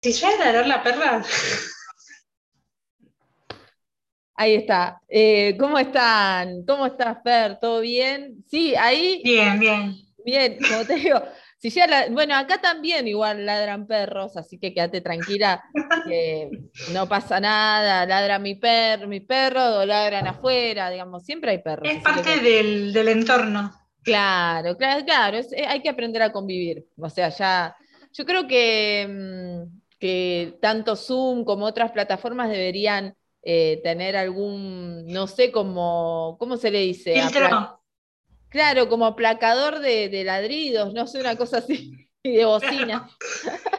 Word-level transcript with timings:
Si 0.00 0.12
llega 0.12 0.28
a 0.34 0.44
ladrar 0.44 0.66
la 0.66 0.82
perra. 0.82 1.22
Ahí 4.34 4.54
está. 4.54 5.00
Eh, 5.08 5.56
¿Cómo 5.58 5.78
están? 5.78 6.64
¿Cómo 6.64 6.86
estás, 6.86 7.18
Fer? 7.24 7.58
¿Todo 7.60 7.80
bien? 7.80 8.44
Sí, 8.46 8.74
ahí. 8.76 9.20
Bien, 9.24 9.58
bien. 9.58 9.96
Bien, 10.24 10.58
como 10.68 10.84
te 10.84 10.94
digo, 10.96 11.20
si 11.58 11.70
ya 11.70 11.86
la- 11.86 12.08
bueno, 12.10 12.36
acá 12.36 12.60
también 12.60 13.08
igual 13.08 13.44
ladran 13.46 13.86
perros, 13.86 14.36
así 14.36 14.58
que 14.58 14.72
quédate 14.74 15.00
tranquila, 15.00 15.64
que 16.04 16.50
no 16.92 17.08
pasa 17.08 17.40
nada, 17.40 18.04
ladra 18.06 18.38
mi 18.38 18.54
perro, 18.54 19.08
mi 19.08 19.20
perro, 19.20 19.78
o 19.78 19.84
ladran 19.86 20.26
afuera, 20.26 20.90
digamos, 20.90 21.24
siempre 21.24 21.52
hay 21.52 21.58
perros. 21.62 21.88
Es 21.90 21.96
que- 21.98 22.02
parte 22.02 22.38
del, 22.40 22.92
del 22.92 23.08
entorno. 23.08 23.72
Claro, 24.04 24.76
claro, 24.76 25.04
claro, 25.04 25.38
es- 25.38 25.52
eh, 25.52 25.64
hay 25.66 25.82
que 25.82 25.88
aprender 25.88 26.22
a 26.22 26.30
convivir. 26.32 26.84
O 26.98 27.08
sea, 27.10 27.30
ya, 27.30 27.74
yo 28.12 28.24
creo 28.24 28.46
que, 28.46 29.06
mm, 29.08 29.77
que 29.98 30.58
tanto 30.62 30.96
Zoom 30.96 31.44
como 31.44 31.66
otras 31.66 31.92
plataformas 31.92 32.50
deberían 32.50 33.16
eh, 33.42 33.80
tener 33.82 34.16
algún, 34.16 35.06
no 35.06 35.26
sé 35.26 35.50
cómo, 35.52 36.36
¿cómo 36.38 36.56
se 36.56 36.70
le 36.70 36.80
dice? 36.80 37.14
Filtro. 37.14 37.82
Claro, 38.48 38.88
como 38.88 39.06
aplacador 39.06 39.78
de, 39.80 40.08
de 40.08 40.24
ladridos, 40.24 40.94
no 40.94 41.06
sé, 41.06 41.20
una 41.20 41.36
cosa 41.36 41.58
así, 41.58 42.08
de 42.24 42.44
bocina. 42.44 43.08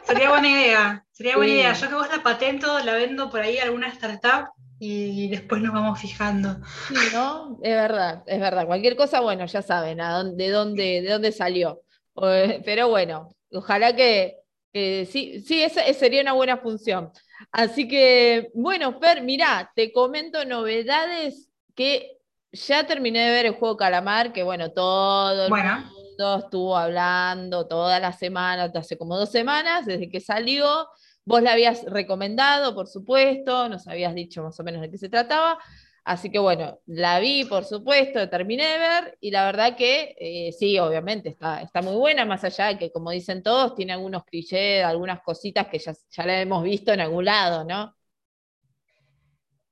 Sería 0.04 0.30
buena 0.30 0.48
idea. 0.48 1.06
Sería 1.10 1.36
buena 1.36 1.52
Sí. 1.52 1.58
idea. 1.58 1.72
Yo 1.74 1.88
que 1.88 1.94
vos 1.94 2.08
la 2.10 2.22
patento, 2.22 2.78
la 2.80 2.94
vendo 2.94 3.30
por 3.30 3.40
ahí 3.40 3.58
a 3.58 3.64
alguna 3.64 3.88
startup 3.88 4.50
y 4.78 5.28
después 5.28 5.60
nos 5.60 5.74
vamos 5.74 6.00
fijando. 6.00 6.56
Sí, 6.88 7.10
¿no? 7.12 7.58
Es 7.62 7.74
verdad, 7.74 8.22
es 8.26 8.40
verdad. 8.40 8.66
Cualquier 8.66 8.96
cosa, 8.96 9.20
bueno, 9.20 9.44
ya 9.46 9.62
saben 9.62 10.00
a 10.00 10.12
dónde, 10.18 10.44
de 10.44 10.50
dónde, 10.50 11.02
de 11.02 11.10
dónde 11.10 11.32
salió. 11.32 11.82
Eh, 12.22 12.62
Pero 12.64 12.88
bueno, 12.88 13.28
ojalá 13.52 13.94
que, 13.94 14.36
que 14.72 15.06
sí, 15.10 15.40
sí, 15.40 15.62
esa, 15.62 15.84
esa 15.84 16.00
sería 16.00 16.22
una 16.22 16.32
buena 16.32 16.58
función. 16.58 17.10
Así 17.50 17.88
que, 17.88 18.50
bueno, 18.54 18.98
Fer, 19.00 19.22
mirá, 19.22 19.72
te 19.74 19.92
comento 19.92 20.44
novedades 20.44 21.48
que 21.74 22.18
ya 22.52 22.86
terminé 22.86 23.20
de 23.20 23.30
ver 23.30 23.46
el 23.46 23.54
juego 23.54 23.76
Calamar, 23.76 24.32
que 24.32 24.42
bueno, 24.42 24.70
todo 24.72 25.46
el 25.46 25.50
mundo 25.50 26.38
estuvo 26.38 26.76
hablando 26.76 27.66
toda 27.66 27.98
la 28.00 28.12
semana, 28.12 28.70
hace 28.74 28.98
como 28.98 29.16
dos 29.16 29.30
semanas, 29.30 29.86
desde 29.86 30.08
que 30.08 30.20
salió. 30.20 30.88
Vos 31.24 31.42
la 31.42 31.52
habías 31.52 31.84
recomendado, 31.84 32.74
por 32.74 32.88
supuesto, 32.88 33.68
nos 33.68 33.86
habías 33.86 34.14
dicho 34.14 34.42
más 34.42 34.58
o 34.58 34.64
menos 34.64 34.80
de 34.80 34.90
qué 34.90 34.98
se 34.98 35.08
trataba. 35.08 35.58
Así 36.04 36.30
que 36.30 36.38
bueno, 36.38 36.78
la 36.86 37.20
vi, 37.20 37.44
por 37.44 37.64
supuesto, 37.64 38.28
terminé 38.28 38.66
de 38.66 38.78
ver 38.78 39.18
y 39.20 39.30
la 39.30 39.44
verdad 39.44 39.76
que 39.76 40.16
eh, 40.18 40.52
sí, 40.52 40.78
obviamente 40.78 41.28
está, 41.28 41.62
está 41.62 41.82
muy 41.82 41.94
buena, 41.94 42.24
más 42.24 42.42
allá 42.44 42.68
de 42.68 42.78
que, 42.78 42.90
como 42.90 43.10
dicen 43.10 43.42
todos, 43.42 43.74
tiene 43.74 43.92
algunos 43.92 44.24
clichés, 44.24 44.84
algunas 44.84 45.20
cositas 45.22 45.66
que 45.68 45.78
ya, 45.78 45.92
ya 46.10 46.26
la 46.26 46.40
hemos 46.40 46.64
visto 46.64 46.92
en 46.92 47.00
algún 47.00 47.26
lado, 47.26 47.64
¿no? 47.64 47.94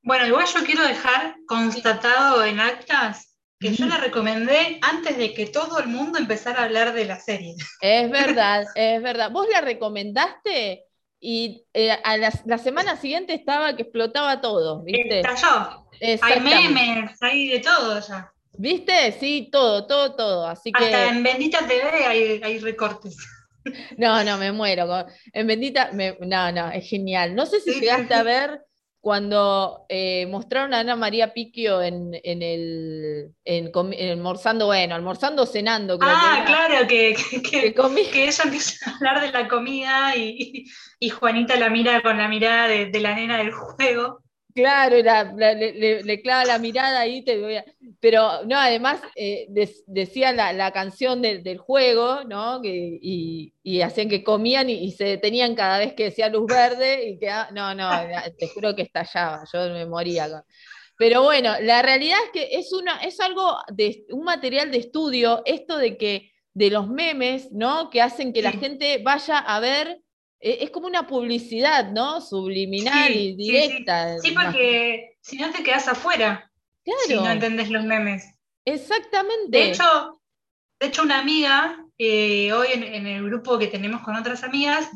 Bueno, 0.02 0.26
igual 0.26 0.46
yo 0.46 0.64
quiero 0.64 0.84
dejar 0.84 1.36
constatado 1.46 2.44
en 2.44 2.60
actas 2.60 3.36
que 3.58 3.74
yo 3.74 3.86
la 3.86 3.96
recomendé 3.96 4.78
antes 4.82 5.16
de 5.16 5.34
que 5.34 5.46
todo 5.46 5.80
el 5.80 5.88
mundo 5.88 6.18
empezara 6.18 6.60
a 6.60 6.64
hablar 6.64 6.92
de 6.92 7.04
la 7.04 7.18
serie. 7.18 7.56
Es 7.80 8.10
verdad, 8.10 8.64
es 8.74 9.02
verdad. 9.02 9.30
Vos 9.32 9.48
la 9.50 9.60
recomendaste 9.60 10.84
y 11.20 11.66
eh, 11.74 11.90
a 11.90 12.16
la, 12.16 12.32
la 12.46 12.58
semana 12.58 12.96
siguiente 12.96 13.34
estaba 13.34 13.74
que 13.74 13.82
explotaba 13.82 14.40
todo, 14.40 14.82
¿viste? 14.84 15.20
Estalló. 15.20 15.87
Hay 16.00 16.40
memes, 16.40 17.20
hay 17.22 17.48
de 17.48 17.60
todo 17.60 18.00
ya. 18.00 18.30
¿Viste? 18.52 19.12
Sí, 19.12 19.48
todo, 19.52 19.86
todo, 19.86 20.14
todo. 20.16 20.46
Así 20.46 20.72
que. 20.72 20.84
Hasta 20.84 21.08
en 21.10 21.22
Bendita 21.22 21.66
TV 21.66 22.04
hay, 22.06 22.40
hay 22.42 22.58
recortes. 22.58 23.16
No, 23.98 24.24
no, 24.24 24.38
me 24.38 24.50
muero. 24.50 25.06
En 25.32 25.46
Bendita, 25.46 25.90
me- 25.92 26.16
no, 26.20 26.50
no, 26.52 26.70
es 26.70 26.88
genial. 26.88 27.34
No 27.34 27.44
sé 27.44 27.60
si 27.60 27.74
Sí, 27.74 27.80
llegaste 27.80 28.14
a 28.14 28.22
ver 28.22 28.62
cuando 29.00 29.84
eh, 29.90 30.26
mostraron 30.26 30.72
a 30.72 30.80
Ana 30.80 30.96
María 30.96 31.34
Picchio 31.34 31.82
en, 31.82 32.12
en 32.24 32.42
el, 32.42 33.30
en, 33.44 33.70
almorzando, 34.10 34.66
bueno, 34.66 34.94
almorzando 34.94 35.44
cenando, 35.44 35.98
creo 35.98 36.10
Ah, 36.14 36.36
que 36.38 36.44
claro, 36.46 36.86
que, 36.88 37.16
que, 37.42 37.74
que 38.10 38.24
ella 38.24 38.44
empieza 38.44 38.90
a 38.90 38.94
hablar 38.96 39.20
de 39.20 39.32
la 39.32 39.48
comida 39.48 40.16
y, 40.16 40.64
y 40.98 41.10
Juanita 41.10 41.56
la 41.56 41.68
mira 41.68 42.00
con 42.00 42.16
la 42.16 42.28
mirada 42.28 42.68
de, 42.68 42.86
de 42.86 43.00
la 43.00 43.14
nena 43.14 43.36
del 43.38 43.52
juego. 43.52 44.22
Claro, 44.60 44.98
y 44.98 45.02
la- 45.04 45.32
la- 45.36 45.54
le, 45.54 46.20
clava 46.20 46.44
la 46.44 46.58
mirada 46.58 46.98
ahí, 46.98 47.22
te 47.24 47.38
voy 47.38 47.56
a- 47.56 47.64
pero 48.00 48.44
no, 48.44 48.58
además 48.58 49.00
eh, 49.14 49.46
decía 49.86 50.32
la, 50.32 50.52
la 50.52 50.72
canción 50.72 51.22
del, 51.22 51.44
del 51.44 51.58
juego, 51.58 52.24
¿no? 52.24 52.60
Que- 52.60 52.98
y, 53.00 53.54
y 53.62 53.82
hacían 53.82 54.08
que 54.08 54.24
comían 54.24 54.68
y, 54.68 54.74
y 54.84 54.90
se 54.92 55.04
detenían 55.04 55.54
cada 55.54 55.78
vez 55.78 55.92
que 55.94 56.04
decía 56.04 56.28
luz 56.28 56.48
verde 56.48 57.08
y 57.08 57.18
que, 57.20 57.30
no, 57.54 57.72
no, 57.74 57.88
te 58.36 58.48
juro 58.48 58.74
que 58.74 58.82
estallaba, 58.82 59.44
yo 59.52 59.60
me 59.72 59.86
moría. 59.86 60.28
con- 60.28 60.42
Pero 60.96 61.22
bueno, 61.22 61.52
la 61.60 61.80
realidad 61.82 62.18
es 62.24 62.30
que 62.32 62.58
es, 62.58 62.72
una, 62.72 63.00
es 63.04 63.20
algo 63.20 63.58
de 63.72 64.04
un 64.10 64.24
material 64.24 64.72
de 64.72 64.78
estudio, 64.78 65.42
esto 65.44 65.78
de 65.78 65.96
que 65.96 66.32
de 66.52 66.70
los 66.70 66.88
memes, 66.88 67.52
¿no? 67.52 67.90
Que 67.90 68.02
hacen 68.02 68.32
que 68.32 68.42
la 68.42 68.50
gente 68.50 68.98
vaya 69.04 69.38
a 69.38 69.60
ver, 69.60 70.00
es 70.40 70.70
como 70.70 70.86
una 70.86 71.06
publicidad, 71.06 71.90
¿no? 71.92 72.20
Subliminal 72.20 73.12
Sí, 73.12 73.18
y 73.18 73.30
sí, 73.32 73.36
directa. 73.36 74.18
Sí, 74.18 74.30
porque 74.32 75.16
si 75.20 75.36
no 75.38 75.50
te 75.50 75.62
quedas 75.62 75.88
afuera, 75.88 76.50
si 76.84 77.14
no 77.14 77.20
Claro, 77.22 77.32
entendés 77.34 77.70
los 77.70 77.84
memes. 77.84 78.24
exactamente. 78.64 79.58
De 79.58 79.64
hecho, 79.70 80.20
de 80.80 80.86
hecho 80.86 81.02
una 81.02 81.18
amiga, 81.20 81.84
eh, 81.98 82.52
hoy 82.52 82.68
en, 82.72 82.82
en 82.84 83.06
el 83.06 83.24
grupo 83.24 83.58
que 83.58 83.66
tenemos 83.66 84.02
con 84.02 84.14
otras 84.16 84.44
amigas, 84.44 84.88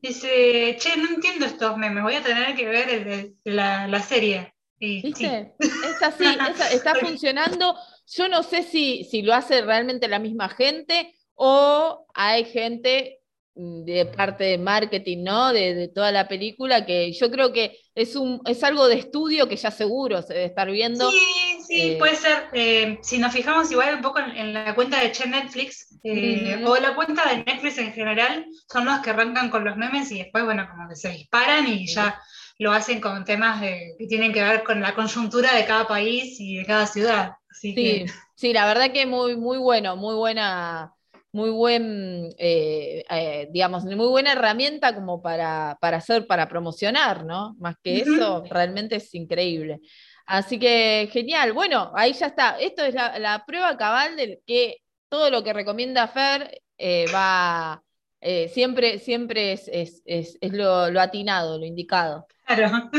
dice, 0.00 0.76
che, 0.78 0.96
no 0.96 1.08
entiendo 1.08 1.44
estos 1.46 1.76
memes, 1.76 2.02
voy 2.02 2.14
a 2.14 2.22
tener 2.22 2.54
que 2.56 2.66
ver 2.66 2.88
el 2.88 3.04
de- 3.04 3.34
la, 3.44 3.86
la 3.88 4.00
serie. 4.00 4.54
Y 4.78 5.00
sí, 5.00 5.08
¿Viste? 5.08 5.54
Es 5.58 6.02
así, 6.02 6.24
es- 6.24 6.72
está 6.74 6.94
funcionando. 6.96 7.76
Yo 8.08 8.28
no 8.28 8.42
sé 8.42 8.62
si, 8.62 9.04
si 9.04 9.22
lo 9.22 9.34
hace 9.34 9.62
realmente 9.62 10.08
la 10.08 10.18
misma 10.18 10.48
gente 10.48 11.12
o 11.34 12.06
hay 12.14 12.44
gente 12.44 13.20
de 13.56 14.06
parte 14.06 14.44
de 14.44 14.58
marketing, 14.58 15.24
¿no? 15.24 15.52
De, 15.52 15.74
de 15.74 15.88
toda 15.88 16.12
la 16.12 16.28
película, 16.28 16.86
que 16.86 17.12
yo 17.12 17.30
creo 17.30 17.52
que 17.52 17.78
es, 17.94 18.16
un, 18.16 18.40
es 18.46 18.62
algo 18.64 18.86
de 18.88 18.96
estudio 18.96 19.48
que 19.48 19.56
ya 19.56 19.70
seguro 19.70 20.22
se 20.22 20.34
debe 20.34 20.46
estar 20.46 20.70
viendo. 20.70 21.10
Sí, 21.10 21.62
sí, 21.66 21.96
Eh, 21.96 21.98
puede 21.98 22.16
ser. 22.16 22.48
eh, 22.54 22.98
si 23.02 23.18
nos 23.18 23.32
fijamos 23.32 23.70
igual 23.70 23.96
un 23.96 24.02
poco 24.02 24.18
en, 24.20 24.30
en 24.36 24.54
la 24.54 24.74
cuenta 24.74 25.00
de 25.00 25.12
Che 25.12 25.26
Netflix, 25.28 25.98
eh, 26.04 26.60
o 26.64 26.76
la 26.76 26.94
cuenta 26.94 27.28
de 27.28 27.44
Netflix 27.44 27.76
en 27.78 27.92
general, 27.92 28.46
son 28.72 28.86
los 28.86 29.00
que 29.00 29.10
arrancan 29.10 29.50
con 29.50 29.64
los 29.64 29.76
memes 29.76 30.10
y 30.10 30.18
después, 30.18 30.44
bueno, 30.44 30.66
como 30.70 30.88
que 30.88 30.96
se 30.96 31.10
disparan 31.10 31.66
y 31.68 31.86
ya 31.86 32.18
lo 32.58 32.72
hacen 32.72 33.00
con 33.00 33.24
temas 33.26 33.60
de- 33.60 33.94
que 33.98 34.06
tienen 34.06 34.32
que 34.32 34.42
ver 34.42 34.64
con 34.64 34.80
la 34.80 34.94
coyuntura 34.94 35.54
de 35.54 35.66
cada 35.66 35.86
país 35.86 36.36
y 36.40 36.56
de 36.56 36.64
cada 36.66 36.86
ciudad. 36.86 37.32
Así 37.50 37.76
Sí, 37.76 38.04
que, 38.04 38.06
sí, 38.34 38.52
la 38.54 38.66
verdad 38.66 38.92
que 38.92 39.04
muy, 39.06 39.36
muy 39.36 39.58
bueno, 39.58 39.96
muy 39.96 40.14
buena, 40.14 40.94
muy 41.36 41.50
buen, 41.50 42.30
eh, 42.38 43.04
eh, 43.10 43.48
digamos, 43.52 43.84
muy 43.84 44.06
buena 44.08 44.32
herramienta 44.32 44.94
como 44.94 45.22
para, 45.22 45.76
para 45.80 45.98
hacer, 45.98 46.26
para 46.26 46.48
promocionar, 46.48 47.24
¿no? 47.24 47.54
Más 47.60 47.76
que 47.82 48.00
eso, 48.00 48.42
realmente 48.50 48.96
es 48.96 49.14
increíble. 49.14 49.80
Así 50.26 50.58
que 50.58 51.08
genial. 51.12 51.52
Bueno, 51.52 51.92
ahí 51.94 52.12
ya 52.14 52.26
está. 52.26 52.58
Esto 52.58 52.82
es 52.84 52.94
la, 52.94 53.18
la 53.18 53.44
prueba 53.46 53.76
cabal 53.76 54.16
de 54.16 54.40
que 54.46 54.78
todo 55.08 55.30
lo 55.30 55.44
que 55.44 55.52
recomienda 55.52 56.08
Fer 56.08 56.60
eh, 56.78 57.06
va, 57.14 57.82
eh, 58.20 58.48
siempre, 58.48 58.98
siempre 58.98 59.52
es, 59.52 59.68
es, 59.68 60.02
es- 60.04 60.38
es 60.40 60.52
lo, 60.52 60.90
lo 60.90 61.00
atinado, 61.00 61.58
lo 61.58 61.66
indicado. 61.66 62.26
claro. 62.46 62.90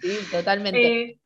Sí, 0.00 0.18
totalmente. 0.30 0.86
Eh, 0.86 1.18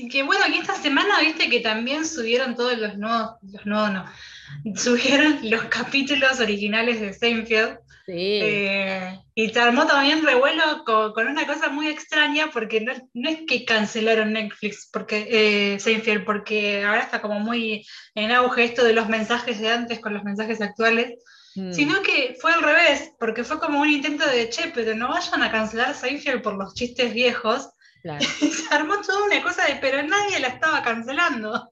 así 0.00 0.08
que 0.08 0.22
bueno, 0.22 0.44
y 0.48 0.58
esta 0.58 0.74
semana 0.74 1.20
viste 1.20 1.50
que 1.50 1.60
también 1.60 2.06
subieron 2.06 2.54
todos 2.54 2.78
los 2.78 2.96
nuevos, 2.96 3.32
los 3.42 3.66
nuevos 3.66 3.90
no, 3.92 4.76
subieron 4.76 5.38
los 5.50 5.64
capítulos 5.64 6.40
originales 6.40 7.00
de 7.00 7.12
Seinfeld. 7.12 7.78
Sí. 8.06 8.40
Eh, 8.42 9.20
y 9.34 9.50
se 9.50 9.60
armó 9.60 9.86
también 9.86 10.24
revuelo 10.24 10.82
con, 10.84 11.12
con 11.12 11.28
una 11.28 11.46
cosa 11.46 11.68
muy 11.68 11.86
extraña, 11.88 12.50
porque 12.52 12.80
no, 12.80 12.92
no 13.14 13.30
es 13.30 13.40
que 13.46 13.64
cancelaron 13.64 14.32
Netflix, 14.32 14.88
porque 14.92 15.28
eh, 15.30 15.78
Seinfeld, 15.78 16.24
porque 16.24 16.82
ahora 16.82 17.02
está 17.02 17.20
como 17.20 17.38
muy 17.38 17.86
en 18.14 18.32
auge 18.32 18.64
esto 18.64 18.82
de 18.82 18.94
los 18.94 19.08
mensajes 19.08 19.60
de 19.60 19.70
antes 19.70 20.00
con 20.00 20.14
los 20.14 20.24
mensajes 20.24 20.60
actuales, 20.60 21.14
Mm, 21.56 21.72
sino 21.72 22.02
que 22.02 22.36
fue 22.40 22.52
al 22.52 22.62
revés, 22.62 23.12
porque 23.18 23.42
fue 23.42 23.58
como 23.58 23.80
un 23.80 23.88
intento 23.88 24.26
de, 24.26 24.48
che, 24.50 24.70
pero 24.72 24.94
no 24.94 25.08
vayan 25.08 25.42
a 25.42 25.50
cancelar 25.50 25.94
Seinfeld 25.94 26.42
por 26.42 26.54
los 26.54 26.74
chistes 26.74 27.12
viejos. 27.12 27.70
Claro. 28.02 28.24
Se 28.40 28.74
armó 28.74 29.00
toda 29.00 29.24
una 29.24 29.42
cosa 29.42 29.66
de, 29.66 29.76
pero 29.76 30.02
nadie 30.02 30.38
la 30.40 30.48
estaba 30.48 30.82
cancelando. 30.82 31.70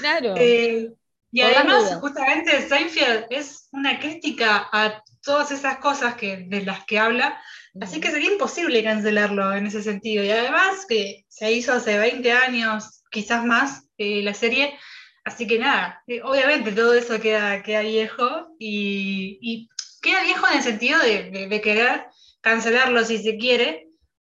Claro. 0.00 0.34
Eh, 0.36 0.90
y 1.32 1.42
Por 1.42 1.50
además, 1.52 1.94
justamente 2.00 2.68
Seinfeld 2.68 3.26
es 3.30 3.68
una 3.72 3.98
crítica 4.00 4.68
a 4.72 5.02
todas 5.22 5.52
esas 5.52 5.78
cosas 5.78 6.14
que, 6.16 6.38
de 6.48 6.62
las 6.64 6.84
que 6.86 6.98
habla, 6.98 7.40
así 7.80 8.00
que 8.00 8.10
sería 8.10 8.32
imposible 8.32 8.82
cancelarlo 8.82 9.52
en 9.54 9.66
ese 9.66 9.82
sentido. 9.82 10.24
Y 10.24 10.30
además 10.30 10.86
que 10.88 11.24
se 11.28 11.52
hizo 11.52 11.72
hace 11.72 11.98
20 11.98 12.32
años, 12.32 13.02
quizás 13.12 13.44
más, 13.44 13.84
eh, 13.98 14.22
la 14.22 14.34
serie, 14.34 14.76
así 15.24 15.46
que 15.46 15.58
nada, 15.58 16.02
eh, 16.08 16.20
obviamente 16.22 16.72
todo 16.72 16.94
eso 16.94 17.20
queda, 17.20 17.62
queda 17.62 17.82
viejo 17.82 18.48
y, 18.58 19.38
y 19.40 19.68
queda 20.02 20.22
viejo 20.24 20.48
en 20.48 20.56
el 20.56 20.62
sentido 20.64 20.98
de, 21.00 21.30
de- 21.30 21.48
de 21.48 21.60
querer 21.60 22.06
cancelarlo 22.40 23.04
si 23.04 23.18
se 23.22 23.36
quiere, 23.36 23.89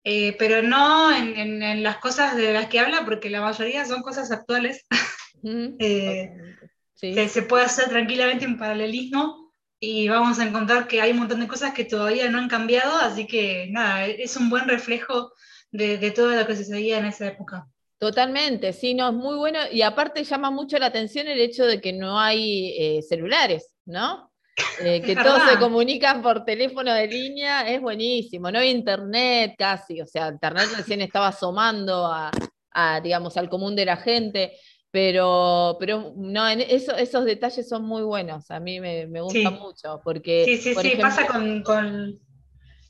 eh, 0.04 0.34
pero 0.38 0.62
no 0.62 1.14
en, 1.14 1.82
las 1.82 1.98
cosas 1.98 2.36
de 2.36 2.52
las 2.52 2.66
que 2.66 2.80
habla, 2.80 3.04
porque 3.04 3.30
la 3.30 3.40
mayoría 3.40 3.84
son 3.84 4.02
cosas 4.02 4.30
actuales. 4.30 4.86
Eh, 5.44 7.28
se 7.28 7.42
puede 7.42 7.64
hacer 7.64 7.88
tranquilamente 7.88 8.46
un 8.46 8.56
paralelismo 8.56 9.50
y 9.80 10.08
vamos 10.08 10.38
a 10.38 10.46
encontrar 10.46 10.86
que 10.86 11.00
hay 11.00 11.10
un 11.10 11.18
montón 11.18 11.40
de 11.40 11.48
cosas 11.48 11.74
que 11.74 11.84
todavía 11.84 12.30
no 12.30 12.38
han 12.38 12.48
cambiado, 12.48 12.96
así 12.98 13.26
que 13.26 13.66
nada, 13.72 14.06
es 14.06 14.36
un 14.36 14.48
buen 14.48 14.68
reflejo 14.68 15.32
de, 15.72 16.12
todo 16.12 16.30
lo 16.30 16.46
que 16.46 16.54
se 16.54 16.64
seguía 16.64 16.98
en 16.98 17.06
esa 17.06 17.26
época. 17.26 17.66
Totalmente, 17.98 18.72
sí, 18.72 18.94
no, 18.94 19.08
es 19.08 19.14
muy 19.14 19.36
bueno 19.36 19.58
y 19.72 19.82
aparte 19.82 20.22
llama 20.22 20.52
mucho 20.52 20.78
la 20.78 20.86
atención 20.86 21.26
el 21.26 21.40
hecho 21.40 21.66
de 21.66 21.80
que 21.80 21.92
no 21.92 22.20
hay 22.20 22.74
eh, 22.78 23.02
celulares, 23.02 23.74
¿no? 23.84 24.31
Eh, 24.80 25.00
que 25.00 25.16
todos 25.16 25.42
se 25.48 25.58
comunican 25.58 26.22
por 26.22 26.44
teléfono 26.44 26.92
de 26.92 27.06
línea, 27.06 27.68
es 27.68 27.80
buenísimo. 27.80 28.50
No 28.50 28.58
hay 28.58 28.70
internet 28.70 29.54
casi, 29.56 30.00
o 30.00 30.06
sea, 30.06 30.28
internet 30.28 30.68
recién 30.76 31.00
estaba 31.00 31.28
asomando 31.28 32.06
a, 32.06 33.00
digamos, 33.00 33.36
al 33.36 33.48
común 33.48 33.74
de 33.76 33.86
la 33.86 33.96
gente, 33.96 34.52
pero, 34.90 35.76
pero 35.80 36.12
no, 36.16 36.46
esos 36.48 37.24
detalles 37.24 37.68
son 37.68 37.84
muy 37.84 38.02
buenos, 38.02 38.50
a 38.50 38.60
mí 38.60 38.80
me, 38.80 39.06
me 39.06 39.20
gusta 39.22 39.50
mucho, 39.50 40.00
porque... 40.04 40.44
Sí, 40.44 40.58
sí, 40.58 40.74
sí, 40.74 40.98
pasa 41.00 41.26
con, 41.26 41.62
con... 41.62 42.18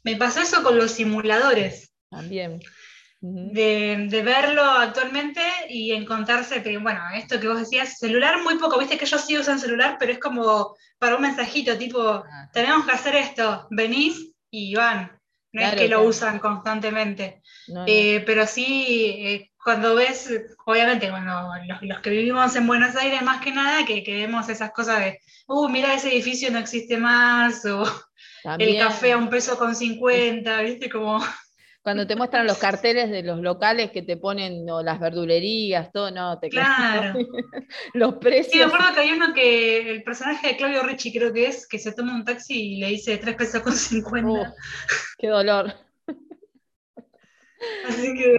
Me 0.03 0.17
pasó 0.17 0.41
eso 0.41 0.63
con 0.65 0.77
los 0.77 0.91
simuladores. 0.91 1.93
También 2.11 2.61
de, 3.23 4.23
verlo 4.25 4.63
actualmente 4.63 5.41
y 5.69 5.93
encontrarse, 5.93 6.63
que, 6.63 6.77
bueno, 6.79 7.01
esto 7.15 7.39
que 7.39 7.49
vos 7.49 7.59
decías, 7.59 7.99
celular 7.99 8.43
muy 8.43 8.59
poco, 8.59 8.79
viste 8.79 8.99
que 8.99 9.05
ellos 9.05 9.25
sí 9.25 9.39
usan 9.39 9.61
celular, 9.61 9.97
pero 9.99 10.13
es 10.13 10.19
como 10.19 10.75
para 10.99 11.15
un 11.15 11.23
mensajito, 11.23 11.79
tipo, 11.79 12.25
tenemos 12.53 12.85
que 12.85 12.93
hacer 12.93 13.15
esto, 13.15 13.69
venís 13.71 14.35
y 14.51 14.75
van. 14.75 15.19
No 15.53 15.63
es 15.63 15.75
que 15.75 15.89
lo 15.89 16.03
usan 16.03 16.39
constantemente. 16.39 17.43
Eh, 17.87 18.23
pero 18.25 18.47
sí, 18.47 18.87
eh, 19.19 19.51
cuando 19.63 19.95
ves, 19.95 20.33
obviamente, 20.65 21.11
cuando 21.11 21.53
los, 21.83 22.01
que 22.01 22.11
vivimos 22.11 22.57
en 22.57 22.67
Buenos 22.67 22.97
Aires, 22.97 23.23
más 23.23 23.43
que 23.43 23.53
nada, 23.53 23.85
que, 23.85 24.03
que 24.03 24.17
vemos 24.17 24.49
esas 24.49 24.73
cosas 24.73 25.01
de, 25.01 25.21
uh, 25.47 25.69
mira, 25.69 25.95
ese 25.95 26.09
edificio 26.09 26.51
no 26.51 26.59
existe 26.59 26.97
más, 26.97 27.67
o 27.67 27.85
el 28.59 28.79
café 28.79 29.13
a 29.13 29.19
un 29.19 29.29
peso 29.29 29.59
con 29.59 29.77
50, 29.77 30.63
viste, 30.63 30.89
como 30.89 31.23
cuando 31.83 32.07
te 32.07 32.15
muestran 32.15 32.47
los 32.47 32.59
carteles 32.59 33.11
de 33.11 33.23
los 33.23 33.41
locales 33.41 33.91
que 33.91 34.03
te 34.03 34.17
ponen, 34.17 34.69
o 34.71 34.83
las 34.83 35.01
verdulerías, 35.01 35.91
todo, 35.93 36.11
no, 36.11 36.39
te 36.39 36.49
Claro. 36.51 37.19
los 37.95 38.15
precios. 38.15 38.53
Sí, 38.53 38.59
me 38.59 38.65
acuerdo 38.65 38.95
que 38.95 39.01
hay 39.01 39.13
uno 39.13 39.35
que, 39.35 39.91
el 39.91 40.03
personaje 40.05 40.49
de 40.49 40.57
Claudio 40.57 40.83
Ricci 40.85 41.13
creo 41.13 41.33
que 41.33 41.47
es, 41.47 41.67
que 41.67 41.79
se 41.79 41.93
toma 41.93 42.15
un 42.15 42.25
taxi 42.25 42.75
y 42.75 42.77
le 42.77 42.89
dice 42.89 43.19
3 43.19 43.37
pesos 43.37 43.63
con 43.63 43.73
50. 43.73 44.55
qué 45.19 45.29
dolor. 45.29 45.75
Así 47.89 48.15
que 48.15 48.39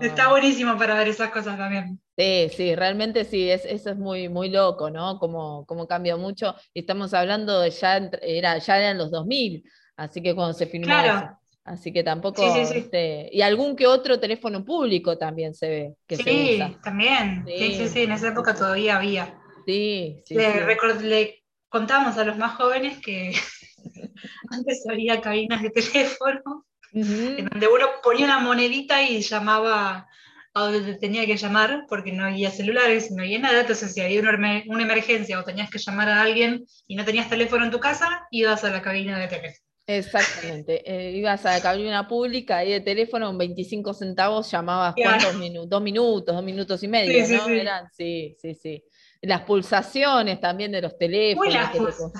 está 0.00 0.28
buenísimo 0.28 0.76
para 0.76 0.94
ver 0.94 1.08
esas 1.08 1.30
cosas 1.30 1.56
también. 1.56 2.00
Sí, 2.16 2.50
sí, 2.56 2.74
realmente 2.74 3.24
sí, 3.24 3.48
es, 3.50 3.64
eso 3.64 3.90
es 3.90 3.96
muy, 3.96 4.28
muy 4.28 4.50
loco, 4.50 4.90
¿no? 4.90 5.18
Como, 5.18 5.64
como 5.66 5.86
cambia 5.86 6.16
mucho. 6.16 6.54
Estamos 6.74 7.14
hablando 7.14 7.60
de 7.60 7.70
ya, 7.70 7.96
era, 8.22 8.58
ya 8.58 8.78
eran 8.78 8.98
los 8.98 9.10
2000, 9.10 9.64
así 9.96 10.20
que 10.20 10.34
cuando 10.34 10.52
se 10.52 10.66
filmó 10.66 10.86
claro. 10.86 11.39
Así 11.64 11.92
que 11.92 12.02
tampoco. 12.02 12.42
Este, 12.56 13.28
y 13.32 13.42
algún 13.42 13.76
que 13.76 13.86
otro 13.86 14.18
teléfono 14.18 14.64
público 14.64 15.18
también 15.18 15.54
se 15.54 15.68
ve. 15.68 15.94
Que 16.06 16.16
sí, 16.16 16.60
también. 16.82 17.44
Sí. 17.46 17.74
sí. 17.76 17.88
sí, 17.88 18.02
en 18.02 18.12
esa 18.12 18.28
época 18.28 18.54
todavía 18.54 18.96
había. 18.96 19.38
Sí, 19.66 20.22
sí. 20.24 20.34
Le, 20.34 21.44
contamos 21.68 22.18
a 22.18 22.24
los 22.24 22.36
más 22.36 22.56
jóvenes 22.56 22.98
que 22.98 23.32
antes 24.50 24.84
había 24.90 25.20
cabinas 25.20 25.62
de 25.62 25.70
teléfono, 25.70 26.66
en 26.92 27.46
donde 27.46 27.68
uno 27.68 27.86
ponía 28.02 28.24
una 28.24 28.40
monedita 28.40 29.02
y 29.02 29.20
llamaba 29.20 30.08
a 30.52 30.60
donde 30.60 30.94
tenía 30.94 31.26
que 31.26 31.36
llamar, 31.36 31.84
porque 31.88 32.10
no 32.10 32.24
había 32.24 32.50
celulares, 32.50 33.12
no 33.12 33.22
había 33.22 33.38
nada, 33.38 33.60
entonces 33.60 33.94
si 33.94 34.00
había 34.00 34.20
una, 34.20 34.64
una 34.66 34.82
emergencia 34.82 35.38
o 35.38 35.44
tenías 35.44 35.70
que 35.70 35.78
llamar 35.78 36.08
a 36.08 36.22
alguien 36.22 36.64
y 36.88 36.96
no 36.96 37.04
tenías 37.04 37.30
teléfono 37.30 37.64
en 37.64 37.70
tu 37.70 37.78
casa, 37.78 38.26
ibas 38.32 38.64
a 38.64 38.70
la 38.70 38.82
cabina 38.82 39.16
de 39.18 39.28
teléfono. 39.28 39.69
Exactamente. 39.98 40.82
Eh, 40.84 41.10
ibas 41.16 41.44
a 41.46 41.52
la 41.52 41.60
cabina 41.60 42.06
pública 42.06 42.58
ahí 42.58 42.70
de 42.72 42.80
teléfono, 42.80 43.28
en 43.30 43.38
25 43.38 43.92
centavos 43.92 44.50
llamabas 44.50 44.94
cuántos 44.94 45.34
minutos, 45.34 45.68
dos 45.68 45.82
minutos, 45.82 46.34
dos 46.34 46.44
minutos 46.44 46.82
y 46.82 46.88
medio, 46.88 47.26
sí, 47.26 47.34
¿no? 47.34 47.44
Sí, 47.44 47.52
Eran, 47.52 47.88
sí, 47.92 48.36
sí, 48.40 48.54
sí. 48.54 48.84
Las 49.22 49.42
pulsaciones 49.42 50.40
también 50.40 50.72
de 50.72 50.82
los 50.82 50.96
teléfonos. 50.96 51.52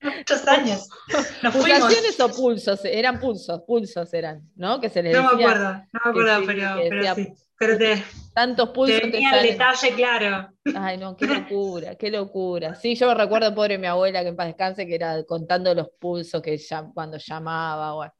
Muchos 0.00 0.48
años. 0.48 0.88
¿Pulsaciones 1.52 2.20
o 2.20 2.28
pulsos? 2.28 2.84
Eran 2.84 3.18
pulsos, 3.20 3.62
pulsos 3.66 4.12
eran, 4.14 4.50
¿no? 4.56 4.80
Que 4.80 4.88
se 4.88 5.02
les 5.02 5.12
no 5.14 5.22
me 5.22 5.28
acuerdo, 5.28 5.72
no 5.92 6.00
me 6.04 6.10
acuerdo, 6.10 6.46
pero, 6.46 6.76
pero 6.88 7.14
sí. 7.14 7.32
Pero 7.58 7.76
te, 7.76 8.02
tantos 8.32 8.68
pulsos. 8.68 9.00
Tenía 9.00 9.40
el 9.40 9.48
detalle 9.48 9.92
claro. 9.94 10.48
Ay, 10.76 10.96
no, 10.96 11.16
qué 11.16 11.26
locura, 11.26 11.96
qué 11.96 12.08
locura. 12.08 12.76
Sí, 12.76 12.94
yo 12.94 13.08
me 13.08 13.14
recuerdo, 13.14 13.52
pobre 13.52 13.78
mi 13.78 13.88
abuela, 13.88 14.22
que 14.22 14.28
en 14.28 14.36
paz 14.36 14.46
descanse, 14.46 14.86
que 14.86 14.94
era 14.94 15.24
contando 15.24 15.74
los 15.74 15.88
pulsos 15.98 16.40
que 16.40 16.56
ya, 16.56 16.88
cuando 16.94 17.18
llamaba. 17.18 18.12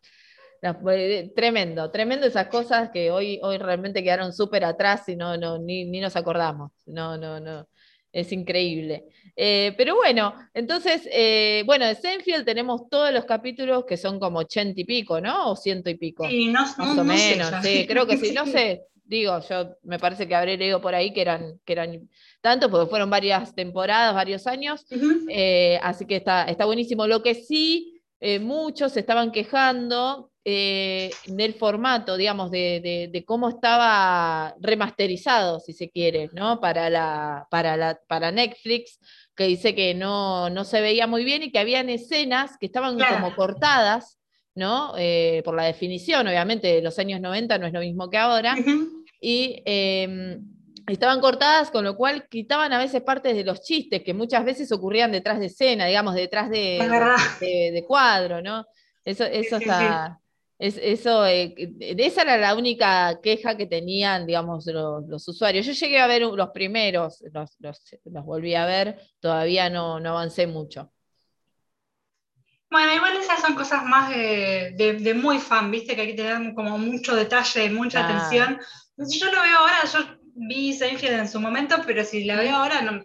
Eh, 0.60 1.30
tremendo, 1.36 1.88
tremendo 1.92 2.26
esas 2.26 2.48
cosas 2.48 2.90
que 2.92 3.12
hoy, 3.12 3.38
hoy 3.44 3.58
realmente 3.58 4.02
quedaron 4.02 4.32
súper 4.32 4.64
atrás 4.64 5.08
y 5.08 5.14
no, 5.14 5.36
no, 5.36 5.56
ni, 5.58 5.84
ni, 5.84 6.00
nos 6.00 6.16
acordamos. 6.16 6.72
No, 6.86 7.16
no, 7.16 7.38
no. 7.38 7.68
Es 8.10 8.32
increíble. 8.32 9.04
Eh, 9.36 9.72
pero 9.76 9.94
bueno, 9.94 10.34
entonces, 10.52 11.08
eh, 11.12 11.62
bueno, 11.64 11.86
de 11.86 11.94
Senfield 11.94 12.44
tenemos 12.44 12.88
todos 12.90 13.12
los 13.12 13.24
capítulos 13.24 13.84
que 13.86 13.96
son 13.96 14.18
como 14.18 14.40
ochenta 14.40 14.80
y 14.80 14.84
pico, 14.84 15.20
¿no? 15.20 15.52
O 15.52 15.54
ciento 15.54 15.90
y 15.90 15.94
pico. 15.94 16.28
Sí, 16.28 16.48
más 16.48 16.76
o 16.76 17.04
menos, 17.04 17.52
sí, 17.62 17.86
creo 17.86 18.06
que 18.06 18.16
sí, 18.16 18.32
no 18.32 18.46
sé, 18.46 18.82
digo, 19.08 19.40
yo 19.48 19.76
me 19.82 19.98
parece 19.98 20.28
que 20.28 20.34
habré 20.34 20.56
leído 20.56 20.80
por 20.80 20.94
ahí 20.94 21.12
que 21.12 21.22
eran, 21.22 21.58
que 21.64 21.72
eran 21.72 22.08
tantos, 22.40 22.70
porque 22.70 22.90
fueron 22.90 23.08
varias 23.08 23.54
temporadas, 23.54 24.14
varios 24.14 24.46
años, 24.46 24.86
eh, 25.30 25.80
así 25.82 26.04
que 26.04 26.16
está, 26.16 26.44
está 26.44 26.66
buenísimo. 26.66 27.06
Lo 27.06 27.22
que 27.22 27.34
sí, 27.34 28.00
eh, 28.20 28.38
muchos 28.38 28.92
se 28.92 29.00
estaban 29.00 29.32
quejando 29.32 30.30
eh, 30.44 31.10
del 31.26 31.54
formato, 31.54 32.16
digamos, 32.18 32.50
de, 32.50 33.24
cómo 33.26 33.48
estaba 33.48 34.54
remasterizado, 34.60 35.58
si 35.60 35.72
se 35.72 35.90
quiere, 35.90 36.28
¿no? 36.34 36.60
Para, 36.60 36.90
la, 36.90 37.46
para, 37.50 37.76
la, 37.76 37.98
para 38.06 38.30
Netflix, 38.30 39.00
que 39.34 39.44
dice 39.44 39.74
que 39.74 39.94
no, 39.94 40.50
no 40.50 40.64
se 40.64 40.82
veía 40.82 41.06
muy 41.06 41.24
bien 41.24 41.42
y 41.42 41.50
que 41.50 41.58
habían 41.58 41.88
escenas 41.88 42.58
que 42.58 42.66
estaban 42.66 42.98
como 42.98 43.34
cortadas, 43.34 44.18
¿no? 44.54 44.92
por 45.44 45.54
la 45.54 45.62
definición, 45.62 46.26
obviamente, 46.26 46.82
los 46.82 46.98
años 46.98 47.20
90 47.20 47.58
no 47.58 47.66
es 47.68 47.72
lo 47.72 47.78
mismo 47.78 48.10
que 48.10 48.18
ahora, 48.18 48.56
y 49.20 49.62
em, 49.64 50.44
estaban 50.86 51.20
cortadas, 51.20 51.70
con 51.70 51.84
lo 51.84 51.96
cual 51.96 52.28
quitaban 52.28 52.72
a 52.72 52.78
veces 52.78 53.02
partes 53.02 53.36
de 53.36 53.44
los 53.44 53.62
chistes 53.62 54.02
que 54.02 54.14
muchas 54.14 54.44
veces 54.44 54.70
ocurrían 54.72 55.12
detrás 55.12 55.38
de 55.38 55.46
escena, 55.46 55.86
digamos, 55.86 56.14
detrás 56.14 56.50
de, 56.50 56.78
de, 57.40 57.84
cuadro, 57.86 58.42
¿no? 58.42 58.66
Eso, 59.04 59.24
eso 59.24 59.56
está... 59.56 60.20
Es, 60.60 60.76
eso, 60.82 61.24
eh, 61.24 61.54
esa 61.78 62.22
era 62.22 62.36
la 62.36 62.56
única 62.56 63.20
queja 63.22 63.56
que 63.56 63.66
tenían, 63.66 64.26
digamos, 64.26 64.66
los, 64.66 65.28
usuarios. 65.28 65.64
Yo 65.64 65.72
llegué 65.72 66.00
a 66.00 66.08
ver 66.08 66.22
los 66.22 66.48
primeros, 66.50 67.22
los, 67.32 67.56
los, 67.60 68.24
volví 68.24 68.56
a 68.56 68.66
ver, 68.66 68.98
todavía 69.20 69.70
no, 69.70 70.00
no, 70.00 70.10
avancé 70.10 70.48
mucho. 70.48 70.90
Bueno, 72.68 72.92
igual 72.92 73.16
esas 73.16 73.40
son 73.40 73.54
cosas 73.54 73.84
más 73.84 74.10
de, 74.10 74.98
de, 75.00 75.14
muy 75.14 75.38
fan, 75.38 75.70
viste, 75.70 75.94
que 75.94 76.00
hay 76.00 76.08
que 76.08 76.22
tener 76.22 76.54
como 76.54 76.76
mucho 76.76 77.14
detalle, 77.14 77.70
mucha 77.70 78.04
atención 78.04 78.58
yo 78.98 79.26
lo 79.26 79.42
veo 79.42 79.58
ahora, 79.58 79.76
yo 79.92 80.18
vi 80.34 80.72
Seinfeld 80.72 81.20
en 81.20 81.28
su 81.28 81.40
momento, 81.40 81.76
pero 81.86 82.04
si 82.04 82.24
la 82.24 82.36
veo 82.36 82.54
ahora 82.54 82.82
no, 82.82 83.02